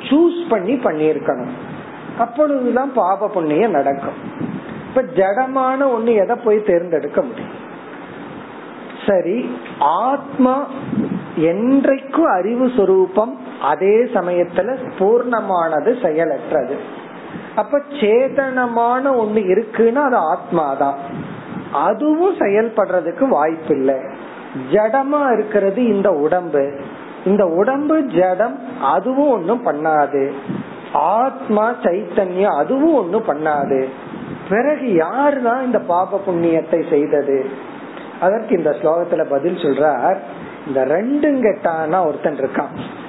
[0.09, 1.55] சூஸ் பண்ணி பண்ணியிருக்கணும்.
[2.19, 4.19] அப்பொழுதுதான் பாப புண்ணியம் நடக்கும்.
[4.89, 7.55] இப்ப ஜடமான ஒண்ணு எதை போய் தேர்ந்தெடுக்க முடியும்?
[9.07, 9.39] சரி
[9.79, 10.55] ஆத்மா
[11.37, 16.77] என்றைக்கும் அறிவு சொரூபம் அதே சமயத்துல பூர்ணமானது செயலற்றது.
[17.57, 20.95] அப்ப சேதனமான ஒண்ணு இருக்குன்னா அது ஆத்மாதான்.
[21.73, 23.95] அதுவும் செயல்படுறதுக்கு வாய்ப்பு இல்லை
[24.73, 26.81] ஜடமா இருக்கிறது இந்த உடம்பு.
[27.25, 30.33] இந்த உடம்பு ஜடம் அதுவும் ஒன்னும் பண்ணாது.
[30.93, 33.89] ஆத்மா சைத்தன்யம் அதுவும் ஒன்னும் பண்ணாது.
[34.49, 37.51] பிறகு யாரு தான் இந்த பாப புண்ணியத்தை செய்தது?
[38.21, 40.17] அதற்கு இந்த ஸ்லோகத்துல பதில் சொல்றார்.
[40.67, 43.03] இந்த ரெண்டும் கெட்டானா ஒருத்தன் இருக்கான்.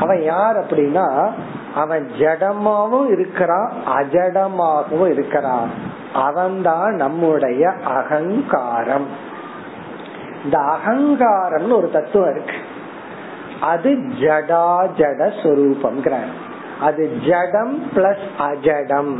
[0.00, 1.30] அவன் யார் அப்படின்னா
[1.74, 5.70] அவன் ஜடமாவும் இருக்கிறான் அஜடமாகவும் இருக்கிறான்.
[6.14, 9.06] அவன்தான் நம்முடைய அகங்காரம்.
[10.44, 12.54] இந்த அகங்காரம்னு ஒரு தத்துவம் இருக்கு.
[13.60, 16.02] அது ஜடா ஜட சொரூபம்
[16.80, 19.18] அது ஜடம் பிளஸ் அஜடம்.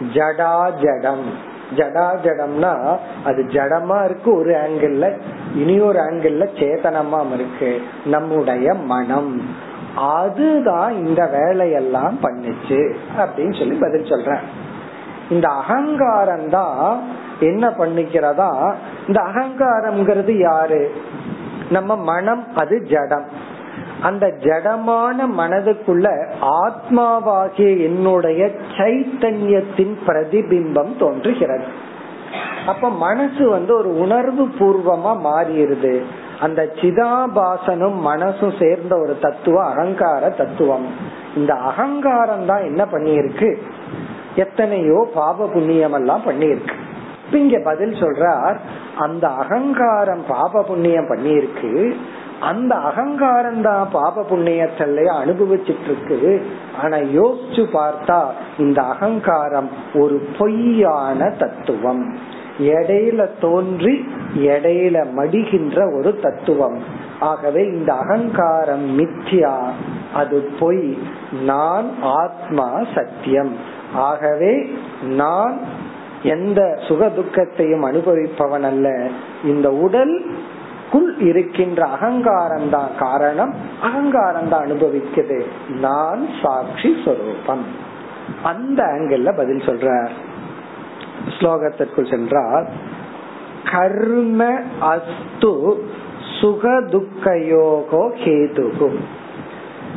[0.00, 5.20] ஜடா ஜடம் ஜடா ஜடம்னா அது ஜடமா இருக்கு ஒரு ஆங்கிள்
[5.54, 7.82] இனி ஒரு ஆங்கிள் சேதனமா இருக்கு.
[8.04, 9.64] நம்முடைய மனம்.
[9.96, 14.38] அதுதான் இந்த வேலையெல்லாம் பண்ணுச்சு அப்படின்னு சொல்லி பதில் சொல்றேன்.
[15.30, 17.02] இந்த அகங்காரம் தான்
[17.40, 18.74] என்ன பண்ணிக்கிறதா?
[19.06, 20.94] இந்த அகங்காரம்ங்கிறது யாரு?
[21.70, 23.54] நம்ம மனம் அது ஜடம்.
[24.02, 31.64] அந்த ஜடமான மனதுக்குள்ள ஆத்மாவாகிய என்னுடைய சைத்தன்யத்தின் பிரதிபிம்பம் தோன்றுகிறது.
[32.66, 36.02] அப்ப மனசு வந்து ஒரு உணர்வு பூர்வமா மாறிடுது.
[36.40, 40.86] அந்த சிதாபாசனும் மனசும் சேர்ந்த ஒரு தத்துவம் அகங்கார தத்துவம்.
[41.36, 43.58] இந்த அகங்காரம் தான் என்ன பண்ணியிருக்கு?
[44.34, 46.84] எத்தனையோ பாப புண்ணியம் எல்லாம் பண்ணியிருக்கு
[47.32, 48.56] இங்க பதில் சொல்றார்
[48.96, 51.94] அந்த அகங்காரம் பாப புண்ணியம் பண்ணியிருக்கு.
[52.40, 56.46] அந்த அகங்காரம் தான் பாப புண்ணியத்தல்லைய அனுபவிச்சிட்டு இருக்கு
[56.82, 58.24] ஆனா யோசிச்சு பார்த்தா
[58.58, 62.18] இந்த அகங்காரம் ஒரு பொய்யான தத்துவம்.
[62.58, 66.78] இடையில தோன்றி இடையில மடிகின்ற ஒரு தத்துவம்.
[67.20, 69.56] ஆகவே இந்த அகங்காரம் மித்யா
[70.14, 70.98] அது பொய்.
[71.44, 73.56] நான் ஆத்மா சத்தியம்.
[73.94, 75.58] ஆகவே நான்
[76.22, 79.08] எந்த சுக துக்கத்தையும் அனுபவிப்பவன் அல்ல.
[79.44, 80.26] இந்த உடல்
[80.90, 83.54] குள் இருக்கின்ற அகங்காரம் தான் காரணம்.
[83.82, 87.64] அகங்காரம் தான் அனுபவிக்குது நான் சாட்சி சொரூபம்.
[88.42, 90.10] அந்த ஆங்கிள் பதில் சொல்றார்.
[91.28, 92.66] ஸ்லோகத்திற்குள் சென்றால்
[93.72, 95.74] கர்ம அஸ்து
[96.40, 98.98] சுகதுக்கயோகோ கேதுகும்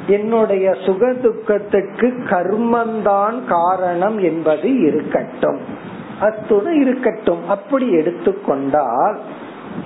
[0.07, 5.59] என்னுடைய சுக துக்கத்துக்கு கர்மந்தான் காரணம் என்பது இருக்கட்டும்.
[6.19, 7.49] அத்துடன் இருக்கட்டும்.
[7.49, 9.19] அப்படி எடுத்துக்கொண்டால்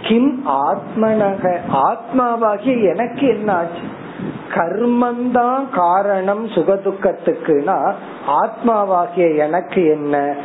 [0.01, 1.55] கிம் ஆத்மனக?
[1.73, 3.81] ஆத்மாவாகிய எனக்கு என்ன ஆச்சு
[4.53, 7.93] கர்மந்தான் காரணம் சுகதுக்கத்துக்குனா
[8.27, 10.35] ஆத்மாவாகிய எனக்கு என்ன?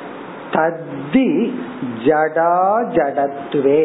[0.54, 1.28] தத்தி
[2.06, 2.54] ஜடா
[2.96, 3.82] ஜடத்துவே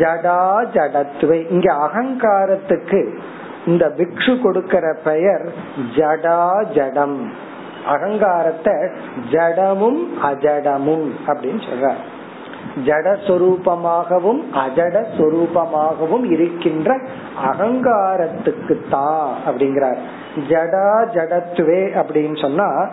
[0.00, 0.40] ஜடா
[0.76, 3.00] ஜடத்துவே இங்க அகங்காரத்துக்கு
[3.66, 5.44] இந்த பிக்ஷு கொடுக்கிற பெயர்
[5.96, 6.40] ஜடா
[6.76, 7.18] ஜடம்.
[7.86, 8.74] அகங்காரத்தை
[9.32, 11.90] ஜடமும் அஜடமும் அப்படின்னு சொல்ற
[12.86, 16.90] ஜடஸ்வரூபமாகவும் அஜட சொரூபமாகவும் இருக்கின்ற
[17.50, 19.06] அகங்காரத்துக்கு தா
[19.46, 20.00] அப்படிங்கிறார்.
[20.36, 22.88] ஜடா ஜடத்துவே அப்படின்னு சொன்னா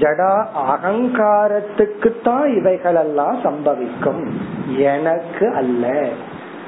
[0.00, 4.26] ஜடா அகங்காரத்துக்கு தான் இவைகளெல்லாம் சம்பவிக்கும்.
[4.66, 6.02] எனக்கு அல்ல.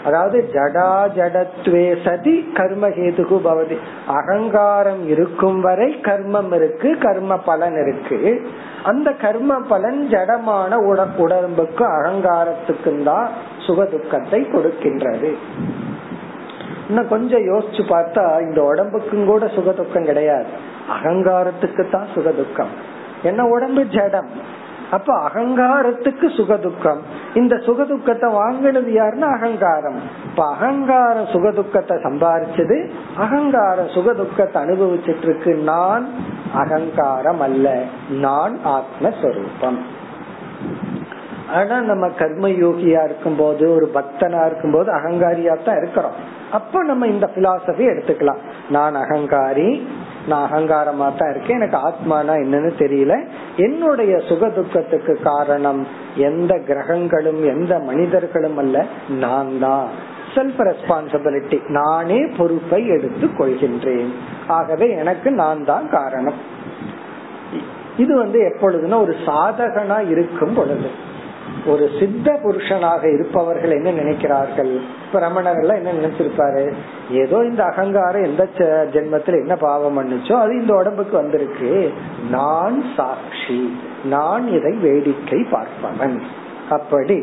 [0.05, 3.77] அதாவது ஜடா ஜடத்வே சதி கர்மஹேதுகு பவதி.
[4.07, 8.51] அகங்காரம் இருக்கும் வரை கர்மம் இருக்கு கர்ம பலன் இருக்கு.
[8.83, 10.75] அந்த கர்ம பலன் ஜடமான
[11.21, 13.29] உடம்புக்கு அகங்காரத்துக்கும் தான்
[13.59, 15.37] சுக துக்கத்தை கொடுக்கின்றது.
[16.89, 20.47] இன்னும் கொஞ்சம் யோசிச்சு பார்த்தா இந்த உடம்புக்கும் கூட சுக துக்கம் கிடையாது.
[21.03, 23.87] அகங்காரத்துக்கு தான் சுக துக்கம் என்ன உடம்பு?
[23.87, 24.55] ஜடம்.
[24.91, 26.99] அப்ப அகங்காரத்துக்கு சுகதுக்கம்.
[27.35, 30.01] இந்த சுகதுக்கத்தை வாங்கினது யாருன்னா அகங்காரம்.
[30.25, 35.55] இப்ப அகங்கார சுகதுக்கத்தை சம்பாரிச்சது அகங்கார சுகதுக்கத்தை அனுபவிச்சிட்டு இருக்கு.
[35.55, 36.09] நான்
[36.55, 37.83] அகங்காரம் அல்ல.
[38.11, 39.79] நான் ஆத்மஸ்வரூபம்.
[41.55, 46.13] ஆனா நம்ம கர்ம யோகியா இருக்கும் போது ஒரு பக்தனா இருக்கும் போது அகங்காரியா தான் இருக்கிறோம்.
[46.53, 48.41] அப்ப நம்ம இந்த பிலாசபி எடுத்துக்கலாம்.
[48.69, 49.87] நான் அகங்காரி
[50.29, 53.25] நான் அகங்காரமா தான் இருக்கேன் எனக்கு ஆத்மானா என்னன்னு தெரியல.
[53.57, 55.87] என்னுடைய சுக துக்கத்துக்கு காரணம்
[56.17, 59.87] எந்த கிரகங்களும் எந்த மனிதர்களும் அல்ல நான் தான்
[60.35, 64.11] செல்ஃப் ரெஸ்பான்சிபிலிட்டி நானே பொறுப்பை எடுத்துக் கொள்கின்றேன்.
[64.47, 66.35] ஆகவே எனக்கு நான் தான் காரணம்.
[67.97, 70.91] இது வந்து எப்பொழுதுனா ஒரு சாதகனா இருக்கும் பொழுது.
[71.67, 74.81] ஒரு சித்த புருஷனாக இருப்பவர்கள் என்ன நினைக்கிறார்கள்?
[75.07, 76.73] இப்ப ரமணர்கள் என்ன நினைச்சிருப்பாரு?
[77.11, 78.49] ஏதோ இந்த அகங்காரம் எந்த
[78.93, 81.93] ஜென்மத்துல என்ன பாவம் பண்ணுச்சோ அது இந்த உடம்புக்கு வந்திருக்கு.
[82.31, 83.79] நான் சாட்சி.
[84.05, 86.21] நான் இதை வேடிக்கை பார்ப்பவன்.
[86.71, 87.19] அப்படி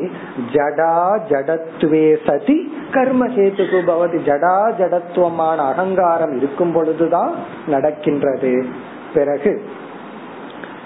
[0.53, 0.95] ஜடா
[1.29, 4.19] ஜடத்துவே சதி கர்ம சேத்துக்கு பவதி.
[4.25, 7.33] ஜடா ஜடத்துவமான அகங்காரம் இருக்கும் பொழுதுதான்
[7.67, 8.65] நடக்கின்றது.
[9.13, 9.63] பிறகு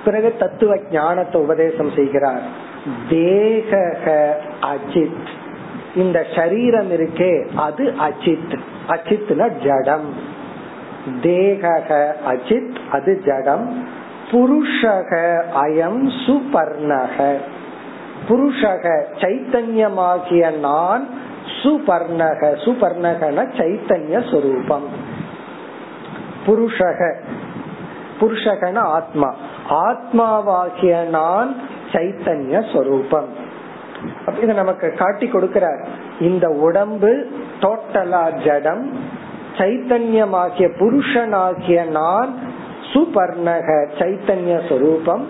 [0.06, 2.66] பிறகு தத்துவ ஞானத்தை உபதேசம் செய்கிறார்.
[3.10, 5.28] தேக அஜித்.
[5.96, 8.60] இந்த சரீரம் இருக்கே அது அஜித்.
[8.88, 10.14] அஜித்னா ஜடம்.
[11.22, 13.88] தேக அஜித் அது ஜடம்.
[14.32, 17.38] புருஷக அயம் சுபர்ணக.
[18.30, 21.08] புருஷக சைத்தன்யமாகிய நான்
[21.64, 22.56] சுபர்ணக.
[22.66, 24.88] சுபர்ணகன சைத்தன்ய சொரூபம்.
[26.48, 27.16] புருஷக.
[28.20, 29.36] புருஷகன ஆத்மா.
[29.70, 33.30] ஆத்மாவாகிய நான் சைத்தன்ய சொரூபம்.
[34.42, 35.82] இத நமக்கு காட்டி கொடுக்கிறார்.
[36.20, 37.12] இந்த உடம்பு
[37.62, 38.84] டோட்டலா ஜடம்
[39.58, 42.32] சைத்தன்யமாகிய புருஷனாகிய நான்
[42.92, 43.68] சுபர்ணக
[44.00, 45.26] சைத்தன்ய சொரூபம்.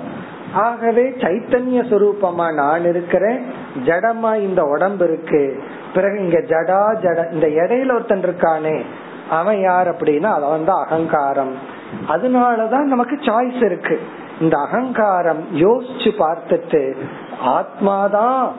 [0.54, 3.42] ஆகவே சைத்தன்ய சொரூபமா நான் இருக்கிறேன்
[3.86, 5.64] ஜடமா இந்த உடம்பு இருக்கு.
[5.94, 8.78] பிறகு இங்க ஜடா ஜட இந்த இடையில ஒருத்தன் இருக்கானே
[9.30, 11.54] அவன் யார் அப்படின்னா அவன் தான் அகங்காரம்.
[12.14, 14.00] அதனாலதான் நமக்கு சாய்ஸ் இருக்கு.
[14.42, 16.96] இந்த அகங்காரம் யோசிச்சு பார்த்துட்டு
[17.46, 18.52] ஆத்மாதான்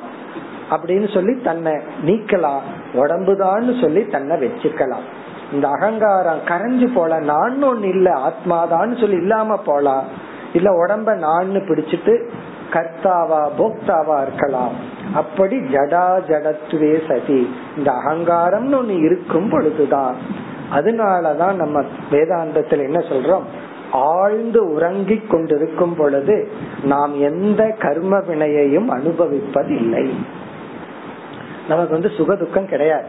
[0.70, 1.72] அப்படின்னு சொல்லி தன்னை
[2.06, 2.60] நீக்கலாம்
[2.94, 5.06] உடம்புதான்னு சொல்லி தன்னை வச்சுக்கலாம்.
[5.52, 10.04] இந்த அகங்காரம் கரைஞ்சு போல நான் ஒண்ணு இல்ல ஆத்மாதான்னு சொல்லி இல்லாம போலாம்
[10.52, 12.28] இல்ல உடம்ப நான் பிடிச்சிட்டு
[12.72, 14.72] கர்த்தாவா போக்தாவா இருக்கலாம்.
[15.14, 17.54] அப்படி ஜடா ஜடத்துவே சதி.
[17.76, 20.14] இந்த அகங்காரம்னு ஒண்ணு இருக்கும் பொழுதுதான்.
[20.74, 23.42] அதனாலதான் நம்ம வேதாந்தத்துல என்ன சொல்றோம்?
[23.92, 26.48] ஆழ்ந்து உறங்கிக் கொண்டிருக்கும் பொழுது
[26.84, 30.10] நாம் எந்த கர்ம வினையையும் அனுபவிப்பதில்லை.
[31.68, 33.06] நமக்கு வந்து சுக துக்கம் கிடையாது.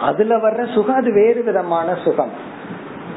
[0.00, 2.30] அதுல வர்ற சுகம் அது வேறு விதமான சுகம்.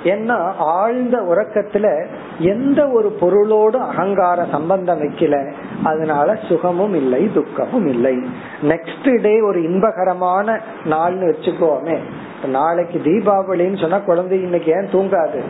[0.04, 2.06] ஏன்னா ஆழ்ந்த உறக்கத்துல
[2.40, 5.52] எந்த ஒரு பொருளோடு அகங்கார சம்பந்தம் வைக்கல.
[5.84, 8.18] அதனால சுகமும் இல்லை துக்கமும் இல்லை.
[8.62, 12.00] நெக்ஸ்ட் டே ஒரு இன்பகரமான நாள்னு வச்சுக்கோமே.
[12.46, 15.42] நாளைக்கு தீபாவளின்னு சொன்னா குழந்தை இன்னைக்கு ஏன் தூங்காது?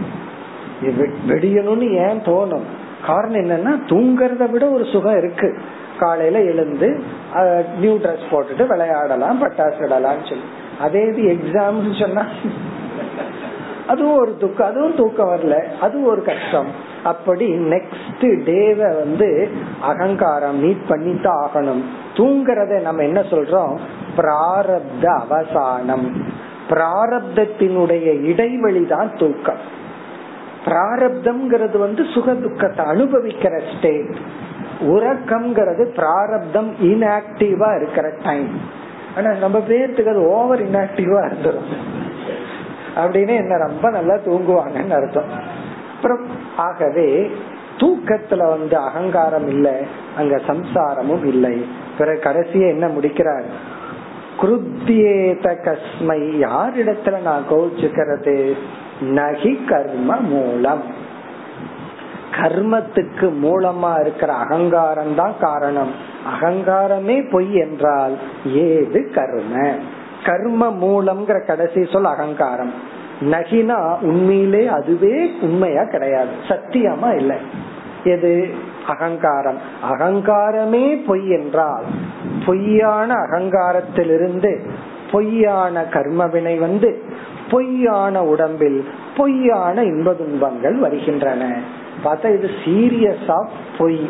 [1.27, 2.67] வெடியணும்னு ஏன் தோணும்?
[3.05, 5.57] காரணம் என்னன்னா தூங்கறத விட ஒரு சுகம் இருக்கு.
[5.99, 7.01] காலையில எழுந்து
[7.79, 10.47] நியூ ட்ரெஸ் போட்டுட்டு விளையாடலாம் பட்டாசு விடலாம்னு சொல்லி.
[10.79, 12.25] அதே இது எக்ஸாம் சொன்னா
[13.87, 15.55] அதுவும் ஒரு துக்கம் அதுவும் தூக்கம் வரல.
[15.81, 16.67] அதுவும் ஒரு கஷ்டம்.
[17.03, 19.49] அப்படி நெக்ஸ்ட் டேவ வந்து
[19.81, 21.83] அகங்காரம் மீட் பண்ணித்தான் ஆகணும்.
[22.13, 23.77] தூங்குறத நம்ம என்ன சொல்றோம்?
[24.17, 26.07] பிராரப்த அவசானம்.
[26.69, 29.75] பிராரப்தத்தினுடைய இடைவெளி தான் தூக்கம்.
[30.67, 34.17] பிராரப்தம்ங்கிறது வந்து சுக துக்கத்தை அனுபவிக்கிற ஸ்டேட்
[34.81, 38.49] உறக்கம்ங்கிறது பிராரப்தம் இன்ஆக்டிவா இருக்கிற டைம்
[39.15, 41.69] ஆனா நம்ம பேர்த்துக்கு அது ஓவர் இன்ஆக்டிவா இருந்துரும்.
[42.95, 45.31] அப்படின்னு என்ன ரொம்ப நல்லா தூங்குவாங்கன்னு அர்த்தம்.
[45.95, 46.25] அப்புறம்
[46.57, 47.31] ஆகவே
[47.77, 49.73] தூக்கத்துல வந்து அகங்காரம் இல்லை
[50.17, 51.65] அங்க சம்சாரமும் இல்லை.
[51.97, 53.43] பிறகு கடைசியை என்ன முடிக்கிறார்?
[54.41, 58.53] குருத்தியேத கஸ்மை யாரிடத்துல நான் கோவிச்சுக்கிறது?
[59.01, 60.81] நகி கர்ம மூலம்.
[62.31, 65.91] கர்மத்துக்கு மூலமா இருக்கிற அகங்காரம் தான் காரணம்.
[66.39, 68.17] அகங்காரமே பொய் என்றால்
[68.53, 69.75] ஏது கர்ம?
[70.23, 72.73] கர்ம மூலம்ங்கிற கடைசி சொல் அகங்காரம்.
[73.21, 76.29] நகினா உண்மையிலே அதுவே உண்மையா கிடையாது.
[76.47, 77.37] சத்தியமா இல்லை.
[78.03, 78.49] எது?
[78.87, 79.57] அகங்காரம்.
[79.91, 81.83] அகங்காரமே பொய் என்றால்
[82.45, 84.69] பொய்யான அகங்காரத்திலிருந்து
[85.11, 87.01] பொய்யான கர்மவினை வந்து
[87.51, 88.85] பொய்யான உடம்பில்
[89.17, 91.59] பொய்யான இன்ப துன்பங்கள் வருகின்றன.
[92.03, 94.07] பார்த்தா இது சீரியஸ் ஆஃப் பொய்.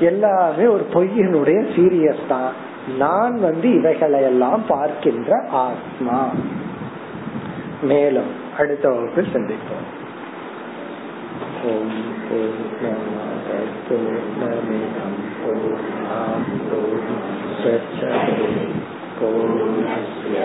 [0.00, 2.52] எல்லாமே ஒரு பொய்யினுடைய சீரியஸ் தான்.
[2.98, 6.28] நான் வந்து இவைகளை எல்லாம் பார்க்கின்ற ஆத்மா.
[7.82, 9.86] மேலும் அடுத்த வகுப்பில் சந்திப்போம்.
[11.64, 11.92] ஓம்
[12.26, 13.50] பூர்ணமத
[13.88, 16.28] பூர்ணமிதம் பூர்ணாந்தோச்சதே
[19.20, 20.36] பூர்ணஸ்ய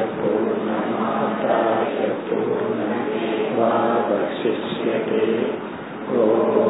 [4.10, 5.26] वशिष्यते
[6.18, 6.61] ॐ